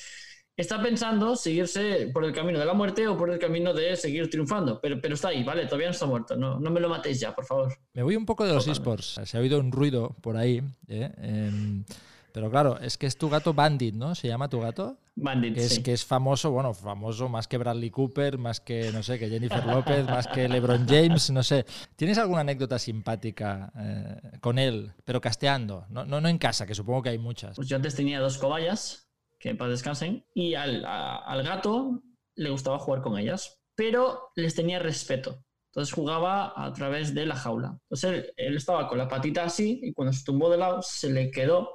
está 0.62 0.82
pensando 0.82 1.36
seguirse 1.36 2.10
por 2.14 2.26
el 2.26 2.34
camino 2.34 2.60
de 2.60 2.66
la 2.66 2.74
muerte 2.74 3.08
o 3.08 3.18
por 3.18 3.30
el 3.30 3.40
camino 3.40 3.74
de 3.74 3.96
seguir 3.96 4.30
triunfando. 4.30 4.80
Pero, 4.82 5.00
pero 5.02 5.16
está 5.16 5.30
ahí, 5.30 5.44
¿vale? 5.44 5.66
Todavía 5.66 5.88
no 5.88 5.94
está 5.94 6.06
muerto. 6.06 6.36
No, 6.36 6.60
no 6.60 6.70
me 6.70 6.80
lo 6.80 6.90
matéis 6.90 7.20
ya, 7.20 7.34
por 7.34 7.46
favor. 7.46 7.74
Me 7.94 8.04
voy 8.04 8.16
un 8.16 8.26
poco 8.26 8.46
de 8.46 8.54
los 8.54 8.68
esports. 8.68 9.22
Se 9.24 9.38
ha 9.38 9.40
oído 9.40 9.60
un 9.60 9.72
ruido 9.72 10.16
por 10.22 10.38
ahí. 10.38 10.62
¿eh? 10.88 11.12
Em, 11.18 11.86
pero 12.34 12.52
claro, 12.52 12.80
es 12.80 12.98
que 12.98 13.08
es 13.08 13.18
tu 13.18 13.30
gato 13.30 13.54
Bandit, 13.54 13.96
¿no? 13.96 14.16
¿Se 14.16 14.28
llama 14.28 14.50
tu 14.50 14.60
gato? 14.60 14.98
Bandit, 15.16 15.56
que 15.56 15.66
es, 15.66 15.76
sí. 15.76 15.84
Que 15.84 15.94
es 15.94 16.06
famoso, 16.06 16.52
bueno, 16.52 16.74
famoso 16.74 17.28
más 17.28 17.48
que 17.48 17.58
Bradley 17.58 17.90
Cooper, 17.90 18.38
más 18.38 18.60
que, 18.60 18.92
no 18.92 19.02
sé, 19.04 19.18
que 19.18 19.30
Jennifer 19.30 19.66
López, 19.66 20.06
más 20.06 20.28
que 20.28 20.48
LeBron 20.48 20.88
James, 20.88 21.30
no 21.32 21.44
sé. 21.44 21.66
¿Tienes 21.96 22.18
alguna 22.18 22.42
anécdota 22.42 22.78
simpática 22.80 23.72
eh, 23.78 24.38
con 24.40 24.60
él, 24.60 24.92
pero 25.04 25.20
casteando? 25.20 25.86
No, 25.90 26.06
no, 26.06 26.22
no 26.22 26.30
en 26.30 26.38
casa, 26.38 26.66
que 26.66 26.76
supongo 26.76 27.02
que 27.02 27.10
hay 27.10 27.18
muchas. 27.18 27.56
Pues 27.56 27.68
yo 27.68 27.76
antes 27.76 27.96
tenía 27.96 28.20
dos 28.20 28.38
cobayas 28.38 29.09
que 29.40 29.56
para 29.56 29.72
descansen, 29.72 30.26
y 30.34 30.54
al, 30.54 30.86
al, 30.86 31.44
gato 31.44 32.04
le 32.36 32.50
gustaba 32.50 32.78
jugar 32.78 33.02
con 33.02 33.18
ellas, 33.18 33.62
pero 33.76 34.32
les 34.36 34.54
tenía 34.54 34.80
respeto. 34.80 35.44
Entonces 35.68 35.94
jugaba 35.94 36.54
a 36.56 36.74
través 36.74 37.14
de 37.14 37.26
la 37.26 37.36
jaula. 37.36 37.80
Entonces 37.84 38.12
él, 38.12 38.34
él, 38.36 38.58
estaba 38.58 38.88
con 38.88 38.98
la 38.98 39.08
patita 39.08 39.44
así 39.44 39.80
y 39.82 39.94
cuando 39.94 40.14
se 40.14 40.26
tumbó 40.26 40.50
de 40.50 40.58
lado 40.58 40.82
se 40.82 41.10
le 41.10 41.32
quedó, 41.32 41.70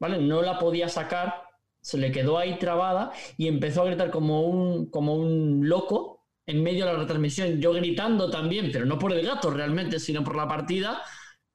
¿vale? 0.00 0.18
No 0.18 0.42
la 0.42 0.58
podía 0.58 0.88
sacar, 0.88 1.42
se 1.80 1.98
le 1.98 2.10
quedó 2.10 2.38
ahí 2.38 2.58
trabada 2.58 3.12
y 3.36 3.46
empezó 3.46 3.82
a 3.82 3.86
gritar 3.86 4.10
como 4.10 4.42
un, 4.42 4.90
como 4.90 5.14
un 5.14 5.68
loco 5.68 6.20
en 6.46 6.62
medio 6.62 6.84
de 6.84 6.92
la 6.92 6.98
retransmisión, 6.98 7.60
yo 7.60 7.72
gritando 7.72 8.28
también, 8.28 8.70
pero 8.72 8.84
no 8.84 8.98
por 8.98 9.12
el 9.12 9.24
gato 9.24 9.50
realmente, 9.50 10.00
sino 10.00 10.24
por 10.24 10.34
la 10.34 10.48
partida 10.48 11.00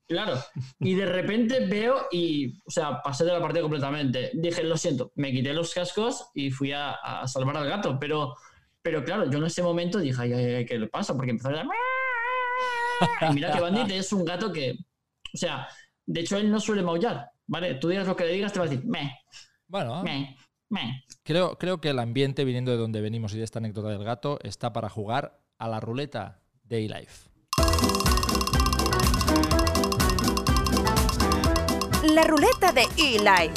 Claro, 0.08 0.38
y 0.80 0.94
de 0.94 1.06
repente 1.08 1.66
veo 1.66 2.08
y, 2.12 2.60
o 2.64 2.70
sea, 2.70 3.02
pasé 3.02 3.26
de 3.26 3.34
la 3.34 3.42
partida 3.42 3.62
completamente. 3.62 4.32
Dije, 4.36 4.64
lo 4.64 4.78
siento, 4.78 5.12
me 5.16 5.32
quité 5.32 5.52
los 5.52 5.74
cascos 5.74 6.30
y 6.36 6.52
fui 6.52 6.72
a, 6.72 6.92
a 6.92 7.28
salvar 7.28 7.58
al 7.58 7.68
gato, 7.68 7.98
pero, 8.00 8.36
pero 8.84 9.04
claro, 9.04 9.30
yo 9.32 9.40
en 9.40 9.46
ese 9.46 9.64
momento 9.64 9.98
dije, 9.98 10.22
ay, 10.22 10.34
ay, 10.34 10.46
ay 10.56 10.66
¿qué 10.66 10.78
le 10.78 10.88
pasa? 10.88 11.16
Porque 11.16 11.32
empezó 11.32 11.50
a... 11.50 11.64
Y 13.30 13.34
mira 13.34 13.52
que 13.52 13.60
Bandit 13.60 13.90
es 13.92 14.14
un 14.14 14.24
gato 14.24 14.52
que, 14.52 14.74
o 15.34 15.38
sea, 15.38 15.68
de 16.06 16.22
hecho 16.22 16.38
él 16.38 16.52
no 16.52 16.60
suele 16.60 16.84
maullar, 16.84 17.32
¿vale? 17.48 17.74
Tú 17.76 17.90
digas 17.90 18.08
lo 18.08 18.16
que 18.16 18.26
le 18.26 18.34
digas, 18.34 18.54
te 18.54 18.60
va 18.60 18.66
a 18.66 18.70
decir, 18.70 18.86
me. 18.86 19.20
Bueno, 19.68 20.04
me, 20.04 20.38
me. 20.70 21.04
Creo, 21.24 21.58
creo 21.58 21.82
que 21.82 21.90
el 21.90 22.00
ambiente, 22.00 22.46
viniendo 22.46 22.72
de 22.72 22.78
donde 22.78 23.02
venimos 23.02 23.34
y 23.34 23.40
de 23.40 23.44
esta 23.44 23.58
anécdota 23.60 23.90
del 23.90 24.04
gato, 24.04 24.40
está 24.44 24.72
para 24.72 24.88
jugar 24.90 25.42
a 25.58 25.68
la 25.68 25.80
ruleta 25.80 26.42
de 26.64 26.82
life 26.82 27.30
La 32.16 32.24
ruleta 32.24 32.72
de 32.72 32.84
eLife. 32.98 33.54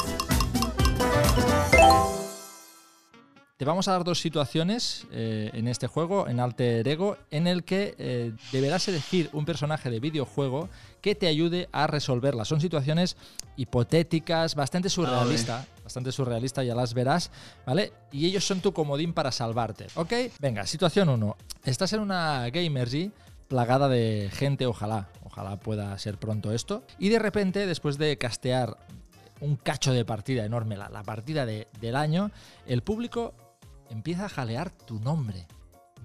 Te 3.55 3.63
vamos 3.63 3.87
a 3.87 3.93
dar 3.93 4.03
dos 4.03 4.19
situaciones 4.19 5.07
eh, 5.13 5.49
en 5.53 5.69
este 5.69 5.87
juego, 5.87 6.27
en 6.27 6.41
Alter 6.41 6.85
Ego, 6.85 7.15
en 7.31 7.47
el 7.47 7.63
que 7.63 7.95
eh, 7.97 8.33
deberás 8.51 8.85
elegir 8.89 9.29
un 9.31 9.45
personaje 9.45 9.89
de 9.89 10.01
videojuego 10.01 10.67
que 10.99 11.15
te 11.15 11.27
ayude 11.27 11.69
a 11.71 11.87
resolverlas. 11.87 12.49
Son 12.49 12.59
situaciones 12.59 13.15
hipotéticas, 13.55 14.55
bastante 14.55 14.89
surrealistas, 14.89 15.65
bastante 15.81 16.11
surrealista, 16.11 16.61
ya 16.61 16.75
las 16.75 16.93
verás, 16.93 17.31
¿vale? 17.65 17.93
Y 18.11 18.25
ellos 18.25 18.43
son 18.43 18.59
tu 18.59 18.73
comodín 18.73 19.13
para 19.13 19.31
salvarte, 19.31 19.87
¿ok? 19.95 20.11
Venga, 20.37 20.67
situación 20.67 21.07
1. 21.07 21.37
Estás 21.63 21.93
en 21.93 22.01
una 22.01 22.49
Gamergy 22.49 23.09
plagada 23.47 23.87
de 23.87 24.29
gente, 24.33 24.65
ojalá, 24.65 25.07
ojalá 25.31 25.59
pueda 25.59 25.97
ser 25.97 26.17
pronto 26.17 26.51
esto. 26.51 26.83
Y 26.97 27.09
de 27.09 27.19
repente, 27.19 27.65
después 27.65 27.97
de 27.97 28.17
castear 28.17 28.77
un 29.41 29.55
cacho 29.55 29.93
de 29.93 30.03
partida 30.05 30.43
enorme, 30.45 30.75
la, 30.77 30.89
la 30.89 31.03
partida 31.03 31.45
de- 31.45 31.67
del 31.79 31.95
año, 31.95 32.31
el 32.67 32.81
público 32.83 33.33
empieza 33.89 34.25
a 34.25 34.29
jalear 34.29 34.69
tu 34.71 34.99
nombre, 34.99 35.47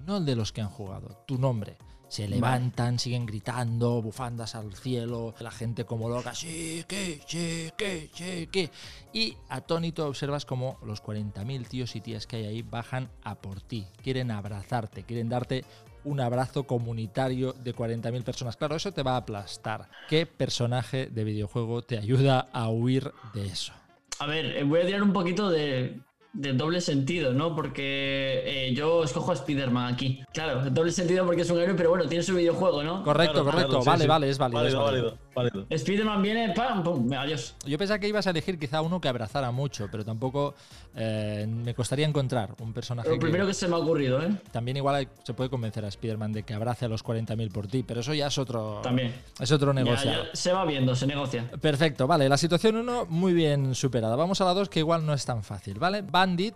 no 0.05 0.17
el 0.17 0.25
de 0.25 0.35
los 0.35 0.51
que 0.51 0.61
han 0.61 0.69
jugado, 0.69 1.23
tu 1.27 1.37
nombre. 1.37 1.77
Se 2.07 2.27
levantan, 2.27 2.99
siguen 2.99 3.25
gritando, 3.25 3.99
bufandas 4.01 4.53
al 4.53 4.73
cielo, 4.75 5.33
la 5.39 5.49
gente 5.51 5.85
como 5.85 6.07
loca, 6.07 6.33
sí, 6.35 6.85
que, 6.87 7.19
sí, 7.27 7.71
que, 7.75 8.09
sí, 8.13 8.47
que. 8.47 8.69
Y 9.11 9.35
atónito 9.49 10.07
observas 10.07 10.45
como 10.45 10.77
los 10.85 11.03
40.000 11.03 11.67
tíos 11.67 11.95
y 11.95 12.01
tías 12.01 12.27
que 12.27 12.37
hay 12.37 12.45
ahí 12.45 12.61
bajan 12.61 13.09
a 13.23 13.35
por 13.35 13.59
ti, 13.59 13.87
quieren 14.03 14.29
abrazarte, 14.29 15.03
quieren 15.03 15.29
darte 15.29 15.65
un 16.05 16.19
abrazo 16.21 16.63
comunitario 16.63 17.53
de 17.53 17.75
40.000 17.75 18.23
personas. 18.23 18.55
Claro, 18.55 18.75
eso 18.75 18.91
te 18.91 19.03
va 19.03 19.13
a 19.13 19.17
aplastar. 19.17 19.89
¿Qué 20.07 20.25
personaje 20.25 21.07
de 21.07 21.23
videojuego 21.23 21.81
te 21.81 21.97
ayuda 21.97 22.47
a 22.53 22.69
huir 22.69 23.11
de 23.33 23.47
eso? 23.47 23.73
A 24.19 24.27
ver, 24.27 24.45
eh, 24.57 24.63
voy 24.63 24.79
a 24.81 24.85
tirar 24.85 25.03
un 25.03 25.11
poquito 25.11 25.49
de, 25.49 25.99
de 26.31 26.53
doble 26.53 26.79
sentido, 26.79 27.33
¿no? 27.33 27.53
Porque 27.55 28.43
eh, 28.45 28.73
yo 28.73 29.03
escojo 29.03 29.31
a 29.31 29.33
Spider-Man 29.35 29.93
aquí. 29.93 30.23
Claro, 30.33 30.69
doble 30.69 30.91
sentido 30.91 31.25
porque 31.25 31.41
es 31.41 31.49
un 31.49 31.59
héroe, 31.59 31.75
pero 31.75 31.89
bueno, 31.89 32.05
tiene 32.07 32.23
su 32.23 32.33
videojuego, 32.35 32.81
¿no? 32.83 33.03
Correcto, 33.03 33.33
Claro, 33.43 33.51
correcto. 33.51 33.79
claro, 33.81 33.83
sí, 33.83 33.89
vale, 33.89 34.03
sí. 34.03 34.07
vale, 34.07 34.29
es 34.29 34.37
válido. 34.37 34.67
es 34.67 34.73
Válido, 34.73 34.83
válido. 34.83 35.03
válido, 35.03 35.11
válido. 35.11 35.24
Spider-Man 35.69 36.21
viene, 36.21 36.53
pam, 36.53 36.83
pum, 36.83 37.11
adiós. 37.13 37.55
Yo 37.65 37.77
pensaba 37.77 37.99
que 37.99 38.07
ibas 38.07 38.25
a 38.27 38.29
elegir 38.31 38.57
quizá 38.57 38.81
uno 38.81 38.99
que 39.01 39.07
abrazara 39.07 39.51
mucho, 39.51 39.87
pero 39.91 40.03
tampoco 40.05 40.55
eh, 40.95 41.45
me 41.47 41.73
costaría 41.73 42.07
encontrar 42.07 42.55
un 42.59 42.73
personaje 42.73 43.09
Lo 43.09 43.15
que 43.15 43.21
primero 43.21 43.45
que 43.45 43.53
se 43.53 43.67
me 43.67 43.75
ha 43.75 43.79
ocurrido, 43.79 44.21
¿eh? 44.21 44.29
también 44.51 44.77
igual 44.77 45.07
se 45.23 45.33
puede 45.33 45.49
convencer 45.49 45.83
a 45.85 45.89
Spider-Man 45.89 46.31
de 46.33 46.43
que 46.43 46.53
abrace 46.53 46.85
a 46.85 46.87
los 46.87 47.03
40.000 47.03 47.51
por 47.51 47.67
ti, 47.67 47.83
pero 47.83 47.99
eso 48.01 48.13
ya 48.13 48.27
es 48.27 48.37
otro, 48.37 48.79
También. 48.81 49.13
es 49.39 49.51
otro 49.51 49.73
Ya, 49.73 49.83
negocio. 49.83 50.11
ya 50.11 50.29
se 50.33 50.51
va 50.53 50.65
viendo, 50.65 50.95
se 50.95 51.07
negocia. 51.07 51.49
Perfecto, 51.61 52.07
vale, 52.07 52.29
la 52.29 52.37
situación 52.37 52.77
1 52.77 53.05
muy 53.09 53.33
bien 53.33 53.75
superada. 53.75 54.15
Vamos 54.15 54.39
a 54.41 54.45
la 54.45 54.53
2 54.53 54.69
que 54.69 54.79
igual 54.79 55.05
no 55.05 55.13
es 55.13 55.25
tan 55.25 55.43
fácil, 55.43 55.79
¿vale? 55.79 56.01
Bandit, 56.01 56.55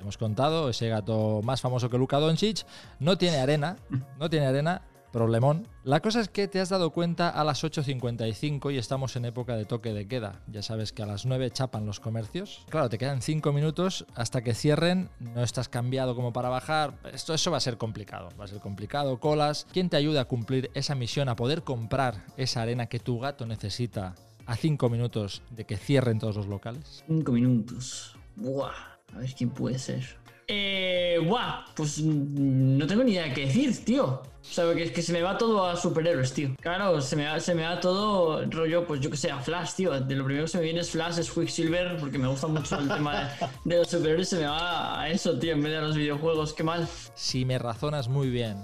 hemos 0.00 0.16
contado, 0.18 0.68
ese 0.68 0.88
gato 0.88 1.40
más 1.42 1.60
famoso 1.60 1.88
que 1.88 1.98
Luka 1.98 2.18
Doncic, 2.18 2.64
no 3.00 3.16
tiene 3.18 3.38
arena, 3.38 3.76
no 4.18 4.28
tiene 4.28 4.46
arena, 4.46 4.82
problemón. 5.16 5.66
La 5.82 6.00
cosa 6.00 6.20
es 6.20 6.28
que 6.28 6.46
te 6.46 6.60
has 6.60 6.68
dado 6.68 6.90
cuenta 6.90 7.30
a 7.30 7.42
las 7.42 7.64
8.55 7.64 8.70
y 8.70 8.76
estamos 8.76 9.16
en 9.16 9.24
época 9.24 9.56
de 9.56 9.64
toque 9.64 9.94
de 9.94 10.06
queda. 10.06 10.42
Ya 10.46 10.60
sabes 10.60 10.92
que 10.92 11.02
a 11.02 11.06
las 11.06 11.24
9 11.24 11.50
chapan 11.52 11.86
los 11.86 12.00
comercios. 12.00 12.66
Claro, 12.68 12.90
te 12.90 12.98
quedan 12.98 13.22
5 13.22 13.50
minutos 13.54 14.04
hasta 14.14 14.42
que 14.42 14.52
cierren, 14.52 15.08
no 15.18 15.42
estás 15.42 15.70
cambiado 15.70 16.14
como 16.14 16.34
para 16.34 16.50
bajar. 16.50 16.98
Esto, 17.14 17.32
eso 17.32 17.50
va 17.50 17.56
a 17.56 17.60
ser 17.60 17.78
complicado, 17.78 18.28
va 18.38 18.44
a 18.44 18.48
ser 18.48 18.60
complicado. 18.60 19.18
Colas, 19.18 19.66
¿quién 19.72 19.88
te 19.88 19.96
ayuda 19.96 20.20
a 20.20 20.24
cumplir 20.26 20.70
esa 20.74 20.94
misión, 20.94 21.30
a 21.30 21.36
poder 21.36 21.62
comprar 21.62 22.26
esa 22.36 22.60
arena 22.60 22.84
que 22.84 22.98
tu 22.98 23.18
gato 23.18 23.46
necesita 23.46 24.16
a 24.44 24.54
5 24.54 24.90
minutos 24.90 25.40
de 25.48 25.64
que 25.64 25.78
cierren 25.78 26.18
todos 26.18 26.36
los 26.36 26.46
locales? 26.46 27.04
Cinco 27.06 27.32
minutos. 27.32 28.18
Buah, 28.34 28.98
a 29.14 29.18
ver 29.18 29.32
quién 29.34 29.48
puede 29.48 29.78
ser. 29.78 30.25
Eh, 30.48 31.18
buah, 31.26 31.64
pues 31.74 32.00
no 32.02 32.86
tengo 32.86 33.02
ni 33.02 33.12
idea 33.12 33.24
de 33.24 33.34
qué 33.34 33.46
decir, 33.46 33.84
tío. 33.84 34.04
O 34.04 34.48
sea, 34.48 34.72
que 34.74 34.92
que 34.92 35.02
se 35.02 35.12
me 35.12 35.20
va 35.20 35.36
todo 35.36 35.66
a 35.66 35.74
superhéroes, 35.74 36.32
tío. 36.32 36.54
Claro, 36.60 37.00
se 37.00 37.16
me 37.16 37.26
va, 37.26 37.40
se 37.40 37.52
me 37.52 37.64
va 37.64 37.80
todo 37.80 38.44
rollo, 38.48 38.86
pues 38.86 39.00
yo 39.00 39.10
que 39.10 39.16
sé, 39.16 39.28
a 39.30 39.40
Flash, 39.40 39.72
tío. 39.74 40.00
De 40.00 40.14
lo 40.14 40.24
primero 40.24 40.44
que 40.44 40.50
se 40.52 40.58
me 40.58 40.64
viene 40.64 40.80
es 40.80 40.90
Flash, 40.90 41.18
es 41.18 41.30
Quicksilver, 41.32 41.96
porque 41.98 42.18
me 42.18 42.28
gusta 42.28 42.46
mucho 42.46 42.78
el 42.78 42.86
tema 42.88 43.24
de, 43.24 43.28
de 43.64 43.76
los 43.78 43.88
superhéroes. 43.88 44.28
Se 44.28 44.36
me 44.36 44.46
va 44.46 45.00
a 45.00 45.10
eso, 45.10 45.36
tío, 45.36 45.52
en 45.52 45.62
vez 45.62 45.72
de 45.72 45.78
a 45.78 45.80
los 45.80 45.96
videojuegos. 45.96 46.52
Qué 46.52 46.62
mal. 46.62 46.86
Si 47.14 47.44
me 47.44 47.58
razonas 47.58 48.08
muy 48.08 48.30
bien 48.30 48.56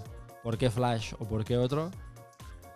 por 0.45 0.59
qué 0.59 0.71
Flash 0.71 1.15
o 1.19 1.29
por 1.29 1.45
qué 1.45 1.57
otro, 1.57 1.91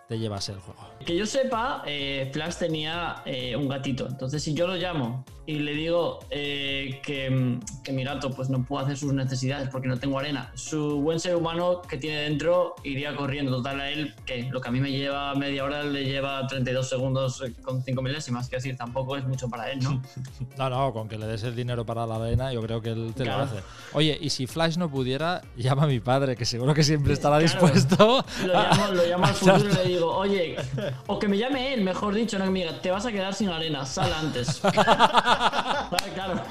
te 0.07 0.17
llevas 0.17 0.47
el 0.49 0.57
juego. 0.59 0.79
Que 1.05 1.15
yo 1.17 1.25
sepa, 1.25 1.83
eh, 1.85 2.29
Flash 2.33 2.55
tenía 2.55 3.17
eh, 3.25 3.55
un 3.55 3.67
gatito. 3.67 4.07
Entonces, 4.07 4.41
si 4.41 4.53
yo 4.53 4.67
lo 4.67 4.75
llamo 4.75 5.25
y 5.45 5.59
le 5.59 5.73
digo 5.73 6.19
eh, 6.29 6.99
que, 7.05 7.29
mm, 7.29 7.59
que 7.83 7.91
mi 7.93 8.03
gato 8.03 8.31
pues 8.31 8.49
no 8.49 8.63
puede 8.65 8.83
hacer 8.85 8.97
sus 8.97 9.13
necesidades 9.13 9.69
porque 9.69 9.87
no 9.87 9.97
tengo 9.97 10.19
arena, 10.19 10.51
su 10.55 10.99
buen 11.01 11.19
ser 11.21 11.35
humano 11.37 11.81
que 11.81 11.97
tiene 11.97 12.17
dentro 12.21 12.75
iría 12.83 13.15
corriendo. 13.15 13.51
Total, 13.57 13.79
a 13.81 13.89
él, 13.89 14.13
que 14.25 14.43
lo 14.43 14.59
que 14.61 14.67
a 14.69 14.71
mí 14.71 14.79
me 14.79 14.91
lleva 14.91 15.33
media 15.35 15.63
hora 15.63 15.83
le 15.83 16.03
lleva 16.05 16.45
32 16.47 16.87
segundos 16.89 17.43
con 17.63 17.83
5 17.83 18.01
milésimas. 18.01 18.47
Que 18.49 18.57
decir, 18.57 18.75
tampoco 18.77 19.15
es 19.17 19.25
mucho 19.25 19.49
para 19.49 19.71
él, 19.71 19.79
¿no? 19.83 20.01
No, 20.57 20.69
no, 20.69 20.91
con 20.93 21.07
que 21.07 21.17
le 21.17 21.27
des 21.27 21.43
el 21.43 21.55
dinero 21.55 21.85
para 21.85 22.05
la 22.07 22.15
arena, 22.15 22.51
yo 22.51 22.61
creo 22.61 22.81
que 22.81 22.89
él 22.89 23.13
te 23.15 23.23
Claro. 23.23 23.39
lo 23.39 23.43
hace. 23.45 23.55
Oye, 23.93 24.17
y 24.19 24.29
si 24.29 24.47
Flash 24.47 24.77
no 24.77 24.89
pudiera, 24.89 25.41
llama 25.55 25.83
a 25.83 25.87
mi 25.87 25.99
padre, 25.99 26.35
que 26.35 26.45
seguro 26.45 26.73
que 26.73 26.83
siempre 26.83 27.13
estará 27.13 27.37
Claro. 27.39 27.43
dispuesto. 27.67 28.25
Lo 28.45 28.53
llamo, 28.53 28.87
lo 28.93 29.05
llamo 29.05 29.25
al 29.25 29.33
futuro 29.33 29.69
y 29.69 29.73
le 29.73 29.83
digo, 29.85 29.96
oye, 30.03 30.55
o 31.07 31.19
que 31.19 31.27
me 31.27 31.37
llame 31.37 31.73
él, 31.73 31.83
mejor 31.83 32.13
dicho, 32.13 32.37
no 32.37 32.45
que 32.45 32.51
me 32.51 32.59
diga, 32.59 32.81
te 32.81 32.91
vas 32.91 33.05
a 33.05 33.11
quedar 33.11 33.33
sin 33.33 33.49
arena, 33.49 33.85
sal 33.85 34.11
antes. 34.13 34.61
Vale, 34.61 36.13
claro. 36.13 36.41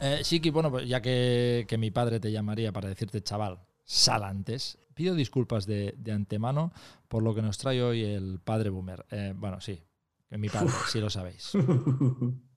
Eh, 0.00 0.20
Shiki, 0.22 0.50
bueno, 0.50 0.70
pues 0.70 0.88
ya 0.88 1.00
que, 1.00 1.66
que 1.68 1.78
mi 1.78 1.90
padre 1.90 2.20
te 2.20 2.30
llamaría 2.30 2.72
para 2.72 2.88
decirte, 2.88 3.22
chaval, 3.22 3.58
sal 3.84 4.22
antes, 4.24 4.78
pido 4.94 5.14
disculpas 5.14 5.66
de, 5.66 5.94
de 5.96 6.12
antemano 6.12 6.72
por 7.08 7.22
lo 7.22 7.34
que 7.34 7.42
nos 7.42 7.58
trae 7.58 7.82
hoy 7.82 8.04
el 8.04 8.40
padre 8.42 8.70
Boomer. 8.70 9.04
Eh, 9.10 9.32
bueno, 9.34 9.60
sí, 9.60 9.82
que 10.28 10.38
mi 10.38 10.48
padre, 10.48 10.70
sí 10.88 11.00
lo 11.00 11.10
sabéis. 11.10 11.52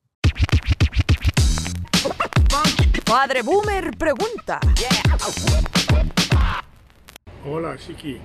Padre 3.05 3.41
Boomer 3.41 3.91
pregunta. 3.97 4.61
Hola, 7.45 7.75
Shiki. 7.75 8.21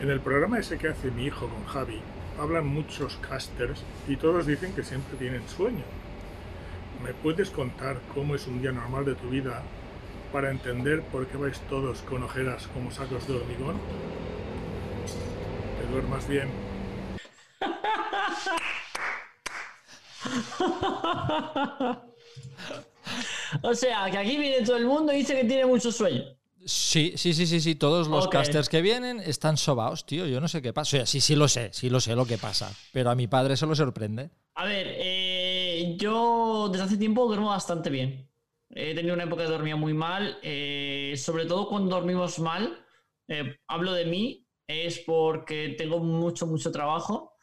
En 0.00 0.10
el 0.10 0.20
programa 0.20 0.60
ese 0.60 0.78
que 0.78 0.88
hace 0.88 1.10
mi 1.10 1.24
hijo 1.24 1.48
con 1.48 1.66
Javi, 1.66 2.00
hablan 2.38 2.68
muchos 2.68 3.16
casters 3.16 3.82
y 4.06 4.14
todos 4.14 4.46
dicen 4.46 4.72
que 4.72 4.84
siempre 4.84 5.18
tienen 5.18 5.42
sueño. 5.48 5.82
¿Me 7.02 7.12
puedes 7.14 7.50
contar 7.50 7.98
cómo 8.14 8.36
es 8.36 8.46
un 8.46 8.62
día 8.62 8.70
normal 8.70 9.04
de 9.04 9.16
tu 9.16 9.28
vida 9.28 9.60
para 10.32 10.52
entender 10.52 11.02
por 11.02 11.26
qué 11.26 11.36
vais 11.36 11.58
todos 11.68 12.02
con 12.02 12.22
ojeras 12.22 12.68
como 12.68 12.92
sacos 12.92 13.26
de 13.26 13.34
hormigón? 13.34 13.76
Que 15.80 15.92
duermas 15.92 16.28
bien. 16.28 16.48
O 23.62 23.74
sea, 23.74 24.10
que 24.10 24.18
aquí 24.18 24.36
viene 24.36 24.64
todo 24.64 24.76
el 24.76 24.84
mundo 24.84 25.12
y 25.12 25.16
dice 25.16 25.34
que 25.34 25.44
tiene 25.44 25.64
mucho 25.64 25.90
sueño. 25.90 26.37
Sí, 26.66 27.14
sí, 27.16 27.32
sí, 27.34 27.46
sí, 27.46 27.60
sí. 27.60 27.74
Todos 27.74 28.08
los 28.08 28.28
casters 28.28 28.68
que 28.68 28.82
vienen 28.82 29.20
están 29.20 29.56
sobaos, 29.56 30.04
tío. 30.06 30.26
Yo 30.26 30.40
no 30.40 30.48
sé 30.48 30.60
qué 30.62 30.72
pasa. 30.72 30.88
O 30.88 30.90
sea, 31.00 31.06
sí, 31.06 31.20
sí 31.20 31.34
lo 31.36 31.48
sé, 31.48 31.70
sí 31.72 31.88
lo 31.90 32.00
sé 32.00 32.14
lo 32.14 32.26
que 32.26 32.38
pasa. 32.38 32.72
Pero 32.92 33.10
a 33.10 33.14
mi 33.14 33.26
padre 33.26 33.56
se 33.56 33.66
lo 33.66 33.74
sorprende. 33.74 34.30
A 34.54 34.64
ver, 34.64 34.86
eh, 34.98 35.96
yo 35.98 36.68
desde 36.70 36.84
hace 36.84 36.96
tiempo 36.96 37.26
duermo 37.26 37.48
bastante 37.50 37.90
bien. 37.90 38.28
He 38.70 38.94
tenido 38.94 39.14
una 39.14 39.24
época 39.24 39.44
de 39.44 39.50
dormía 39.50 39.76
muy 39.76 39.94
mal, 39.94 40.38
eh, 40.42 41.14
sobre 41.16 41.46
todo 41.46 41.68
cuando 41.68 41.94
dormimos 41.96 42.38
mal. 42.38 42.84
eh, 43.28 43.56
hablo 43.68 43.92
de 43.92 44.06
mí, 44.06 44.46
es 44.66 44.98
porque 45.00 45.74
tengo 45.78 46.00
mucho, 46.00 46.46
mucho 46.46 46.72
trabajo 46.72 47.34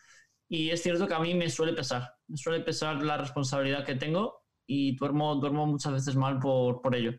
y 0.49 0.69
es 0.71 0.81
cierto 0.83 1.07
que 1.07 1.13
a 1.15 1.19
mí 1.19 1.33
me 1.35 1.49
suele 1.49 1.73
pesar. 1.73 2.09
Me 2.27 2.37
suele 2.37 2.61
pesar 2.61 3.03
la 3.03 3.17
responsabilidad 3.17 3.85
que 3.85 3.95
tengo 3.95 4.43
y 4.67 4.95
duermo, 4.97 5.35
duermo 5.35 5.65
muchas 5.67 5.93
veces 5.93 6.15
mal 6.15 6.39
por, 6.39 6.81
por 6.81 6.95
ello. 6.95 7.13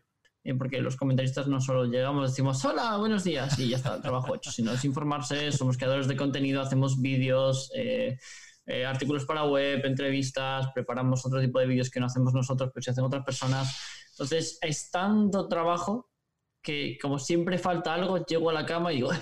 Eh, 0.47 0.55
porque 0.55 0.79
los 0.81 0.95
comentaristas 0.95 1.45
no 1.49 1.59
solo 1.59 1.83
llegamos, 1.83 2.29
decimos 2.29 2.63
hola, 2.63 2.95
buenos 2.95 3.25
días 3.25 3.59
y 3.59 3.67
ya 3.67 3.75
está, 3.75 3.95
el 3.95 4.01
trabajo 4.01 4.33
hecho, 4.33 4.49
sino 4.49 4.71
es 4.71 4.85
informarse, 4.85 5.51
somos 5.51 5.75
creadores 5.75 6.07
de 6.07 6.15
contenido, 6.15 6.61
hacemos 6.61 7.01
vídeos, 7.01 7.69
eh, 7.75 8.17
eh, 8.65 8.85
artículos 8.85 9.25
para 9.25 9.43
web, 9.43 9.81
entrevistas, 9.83 10.67
preparamos 10.73 11.25
otro 11.25 11.41
tipo 11.41 11.59
de 11.59 11.65
vídeos 11.65 11.89
que 11.89 11.99
no 11.99 12.05
hacemos 12.05 12.33
nosotros, 12.33 12.71
pero 12.73 12.81
se 12.81 12.91
hacen 12.91 13.03
otras 13.03 13.25
personas. 13.25 13.77
Entonces, 14.11 14.57
es 14.61 14.89
tanto 14.89 15.49
trabajo 15.49 16.11
que 16.61 16.97
como 17.01 17.19
siempre 17.19 17.57
falta 17.57 17.93
algo, 17.93 18.25
llego 18.25 18.49
a 18.49 18.53
la 18.53 18.65
cama 18.65 18.93
y 18.93 18.97
digo, 18.97 19.11
"Eh, 19.11 19.19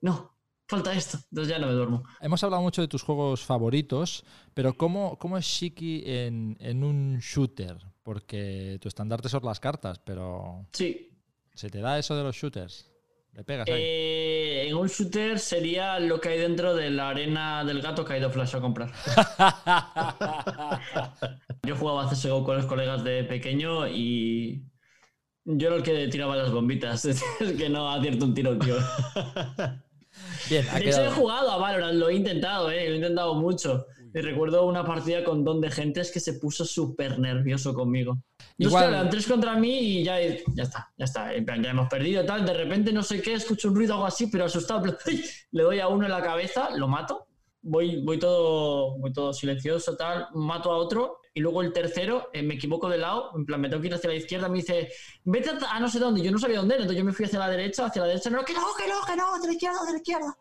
no, 0.00 0.33
falta 0.66 0.92
esto, 0.94 1.18
entonces 1.30 1.52
ya 1.52 1.58
no 1.58 1.66
me 1.66 1.72
duermo. 1.74 2.02
Hemos 2.20 2.42
hablado 2.44 2.62
mucho 2.62 2.80
de 2.82 2.88
tus 2.88 3.02
juegos 3.02 3.42
favoritos, 3.44 4.24
pero 4.54 4.74
¿cómo, 4.74 5.18
cómo 5.18 5.36
es 5.38 5.44
Shiki 5.44 6.02
en, 6.06 6.56
en 6.60 6.84
un 6.84 7.18
shooter? 7.18 7.76
Porque 8.02 8.78
tu 8.80 8.88
estandarte 8.88 9.28
son 9.28 9.44
las 9.44 9.60
cartas, 9.60 9.98
pero 9.98 10.66
Sí, 10.72 11.10
¿se 11.54 11.68
te 11.70 11.80
da 11.80 11.98
eso 11.98 12.16
de 12.16 12.22
los 12.22 12.36
shooters? 12.36 12.90
¿Le 13.32 13.42
pegas 13.44 13.66
ahí? 13.68 13.74
eh, 13.82 14.66
en 14.68 14.76
un 14.76 14.86
shooter 14.86 15.38
sería 15.40 15.98
lo 15.98 16.20
que 16.20 16.28
hay 16.28 16.38
dentro 16.38 16.72
de 16.74 16.90
la 16.90 17.08
arena 17.08 17.64
del 17.64 17.80
gato 17.82 18.04
que 18.04 18.12
ha 18.12 18.18
ido 18.18 18.30
Flash 18.30 18.54
a 18.56 18.60
comprar. 18.60 18.92
Yo 21.64 21.76
jugaba 21.76 22.08
CSGO 22.08 22.44
con 22.44 22.56
los 22.56 22.66
colegas 22.66 23.02
de 23.04 23.24
pequeño 23.24 23.88
y 23.88 24.64
yo 25.46 25.66
era 25.68 25.76
el 25.76 25.82
que 25.82 26.08
tiraba 26.08 26.36
las 26.36 26.50
bombitas. 26.52 27.04
Es 27.04 27.22
que 27.56 27.68
no 27.68 27.90
acierto 27.90 28.24
un 28.26 28.34
tiro, 28.34 28.58
tío. 28.58 28.76
Bien, 30.48 30.66
ha 30.70 30.74
De 30.78 30.80
hecho, 30.80 30.88
he 30.88 31.00
quedado. 31.02 31.14
jugado 31.16 31.50
a 31.50 31.56
Valorant, 31.58 31.94
lo 31.98 32.08
he 32.08 32.14
intentado, 32.14 32.70
¿eh? 32.70 32.86
lo 32.88 32.92
he 32.94 32.96
intentado 32.96 33.34
mucho. 33.34 33.86
Y 34.16 34.20
recuerdo 34.20 34.64
una 34.66 34.84
partida 34.84 35.24
con 35.24 35.42
don 35.44 35.60
de 35.60 35.70
gentes 35.72 36.12
que 36.12 36.20
se 36.20 36.34
puso 36.34 36.64
súper 36.64 37.18
nervioso 37.18 37.74
conmigo. 37.74 38.18
Dos 38.56 38.70
Igual- 38.70 38.88
eran 38.90 39.10
tres 39.10 39.26
contra 39.26 39.56
mí 39.56 39.76
y 39.76 40.04
ya, 40.04 40.20
ya 40.20 40.62
está, 40.62 40.92
ya 40.96 41.04
está. 41.04 41.34
En 41.34 41.44
plan, 41.44 41.60
ya 41.62 41.70
hemos 41.70 41.88
perdido 41.88 42.24
tal. 42.24 42.46
De 42.46 42.54
repente 42.54 42.92
no 42.92 43.02
sé 43.02 43.20
qué, 43.20 43.32
escucho 43.34 43.68
un 43.68 43.74
ruido 43.74 43.94
o 43.94 43.96
algo 43.96 44.06
así, 44.06 44.28
pero 44.28 44.44
asustado. 44.44 44.84
Le 45.50 45.62
doy 45.64 45.80
a 45.80 45.88
uno 45.88 46.04
en 46.04 46.12
la 46.12 46.22
cabeza, 46.22 46.68
lo 46.76 46.86
mato. 46.86 47.26
Voy, 47.62 48.02
voy, 48.04 48.18
todo, 48.20 48.96
voy 48.98 49.12
todo 49.12 49.32
silencioso, 49.32 49.96
tal. 49.96 50.28
Mato 50.34 50.70
a 50.70 50.76
otro. 50.76 51.18
Y 51.36 51.40
luego 51.40 51.62
el 51.62 51.72
tercero, 51.72 52.30
eh, 52.32 52.42
me 52.44 52.54
equivoco 52.54 52.88
de 52.88 52.96
lado. 52.98 53.32
En 53.36 53.44
plan, 53.44 53.60
me 53.60 53.68
tengo 53.68 53.80
que 53.82 53.88
ir 53.88 53.94
hacia 53.94 54.08
la 54.08 54.14
izquierda. 54.16 54.48
Me 54.48 54.58
dice, 54.58 54.88
vete 55.24 55.50
a, 55.68 55.80
no 55.80 55.88
sé 55.88 55.98
dónde. 55.98 56.22
Yo 56.22 56.30
no 56.30 56.38
sabía 56.38 56.58
dónde 56.58 56.74
era. 56.76 56.84
Entonces 56.84 56.98
yo 57.00 57.04
me 57.04 57.12
fui 57.12 57.24
hacia 57.26 57.40
la 57.40 57.48
derecha, 57.50 57.86
hacia 57.86 58.02
la 58.02 58.08
derecha. 58.08 58.30
No, 58.30 58.44
que 58.44 58.52
no, 58.54 58.60
que 58.78 58.86
no, 58.88 58.94
que 59.04 59.16
no, 59.16 59.34
hacia 59.34 59.46
la 59.48 59.52
izquierda, 59.52 59.78
hacia 59.80 59.92
la 59.92 59.98
izquierda. 59.98 60.36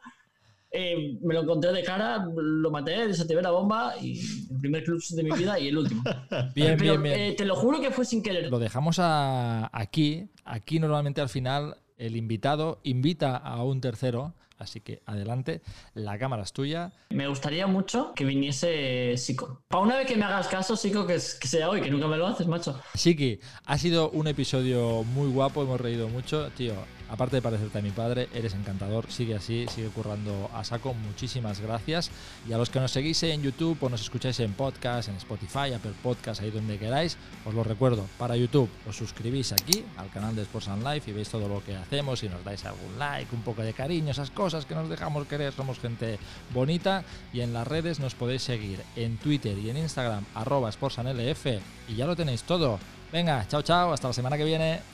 Eh, 0.75 1.17
me 1.21 1.33
lo 1.35 1.41
encontré 1.43 1.71
de 1.71 1.83
cara, 1.83 2.25
lo 2.35 2.71
maté, 2.71 3.07
desactivé 3.07 3.41
la 3.43 3.51
bomba 3.51 3.93
y 4.01 4.19
el 4.51 4.59
primer 4.59 4.83
clutch 4.83 5.09
de 5.11 5.23
mi 5.23 5.29
vida 5.31 5.59
y 5.59 5.67
el 5.67 5.77
último. 5.77 6.01
Bien, 6.55 6.77
Pero, 6.77 6.93
bien, 6.99 7.03
bien. 7.03 7.19
eh, 7.19 7.35
te 7.37 7.45
lo 7.45 7.55
juro 7.55 7.79
que 7.79 7.91
fue 7.91 8.05
sin 8.05 8.23
querer. 8.23 8.49
Lo 8.49 8.57
dejamos 8.59 8.97
a- 8.99 9.69
aquí. 9.71 10.29
Aquí 10.45 10.79
normalmente 10.79 11.21
al 11.21 11.29
final 11.29 11.77
el 11.97 12.15
invitado 12.15 12.79
invita 12.83 13.37
a 13.37 13.63
un 13.63 13.81
tercero. 13.81 14.33
Así 14.63 14.79
que 14.79 15.01
adelante, 15.05 15.61
la 15.93 16.17
cámara 16.17 16.43
es 16.43 16.53
tuya. 16.53 16.91
Me 17.09 17.27
gustaría 17.27 17.67
mucho 17.67 18.13
que 18.15 18.25
viniese 18.25 19.15
Sico. 19.17 19.61
Para 19.67 19.83
una 19.83 19.97
vez 19.97 20.07
que 20.07 20.15
me 20.15 20.25
hagas 20.25 20.47
caso, 20.47 20.75
Sico, 20.75 21.05
que, 21.05 21.13
que 21.13 21.47
sea 21.47 21.69
hoy, 21.69 21.81
que 21.81 21.91
nunca 21.91 22.07
me 22.07 22.17
lo 22.17 22.27
haces, 22.27 22.47
macho. 22.47 22.79
Siki, 22.95 23.39
ha 23.65 23.77
sido 23.77 24.09
un 24.11 24.27
episodio 24.27 25.03
muy 25.03 25.29
guapo, 25.29 25.61
hemos 25.63 25.79
reído 25.79 26.07
mucho. 26.09 26.49
Tío, 26.51 26.73
aparte 27.09 27.37
de 27.37 27.41
parecerte 27.41 27.79
a 27.79 27.81
mi 27.81 27.91
padre, 27.91 28.29
eres 28.33 28.53
encantador. 28.53 29.11
Sigue 29.11 29.35
así, 29.35 29.65
sigue 29.73 29.89
currando 29.89 30.49
a 30.53 30.63
saco. 30.63 30.93
Muchísimas 30.93 31.61
gracias. 31.61 32.11
Y 32.47 32.53
a 32.53 32.57
los 32.57 32.69
que 32.69 32.79
nos 32.79 32.91
seguís 32.91 33.21
en 33.23 33.41
YouTube 33.41 33.77
o 33.81 33.89
nos 33.89 34.01
escucháis 34.01 34.39
en 34.39 34.53
podcast, 34.53 35.09
en 35.09 35.15
Spotify, 35.15 35.73
Apple 35.73 35.93
Podcast, 36.01 36.41
ahí 36.41 36.51
donde 36.51 36.77
queráis, 36.77 37.17
os 37.45 37.53
lo 37.53 37.63
recuerdo. 37.63 38.05
Para 38.17 38.35
YouTube, 38.35 38.69
os 38.87 38.95
suscribís 38.95 39.51
aquí 39.51 39.83
al 39.97 40.09
canal 40.09 40.35
de 40.35 40.43
Sports 40.43 40.67
and 40.67 40.87
Life 40.87 41.09
y 41.09 41.13
veis 41.13 41.29
todo 41.29 41.47
lo 41.47 41.63
que 41.63 41.75
hacemos 41.75 42.23
y 42.23 42.29
nos 42.29 42.43
dais 42.43 42.65
algún 42.65 42.97
like, 42.97 43.35
un 43.35 43.41
poco 43.41 43.61
de 43.61 43.73
cariño, 43.73 44.11
esas 44.11 44.31
cosas 44.31 44.65
que 44.65 44.75
nos 44.75 44.89
dejamos 44.89 45.27
querer. 45.27 45.53
Somos 45.53 45.79
gente 45.79 46.19
bonita. 46.53 47.03
Y 47.31 47.41
en 47.41 47.53
las 47.53 47.67
redes 47.67 47.99
nos 47.99 48.15
podéis 48.15 48.43
seguir 48.43 48.79
en 48.95 49.17
Twitter 49.17 49.57
y 49.57 49.69
en 49.69 49.77
Instagram, 49.77 50.25
arroba 50.35 50.71
sportsanlf. 50.71 51.45
Y 51.87 51.95
ya 51.95 52.05
lo 52.05 52.15
tenéis 52.15 52.43
todo. 52.43 52.79
Venga, 53.11 53.45
chao, 53.47 53.61
chao, 53.61 53.93
hasta 53.93 54.07
la 54.07 54.13
semana 54.13 54.37
que 54.37 54.45
viene. 54.45 54.92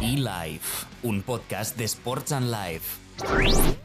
eLife, 0.00 0.86
un 1.02 1.22
podcast 1.22 1.76
de 1.76 1.88
Sports 1.88 2.32
and 2.32 2.50
Life. 2.50 3.83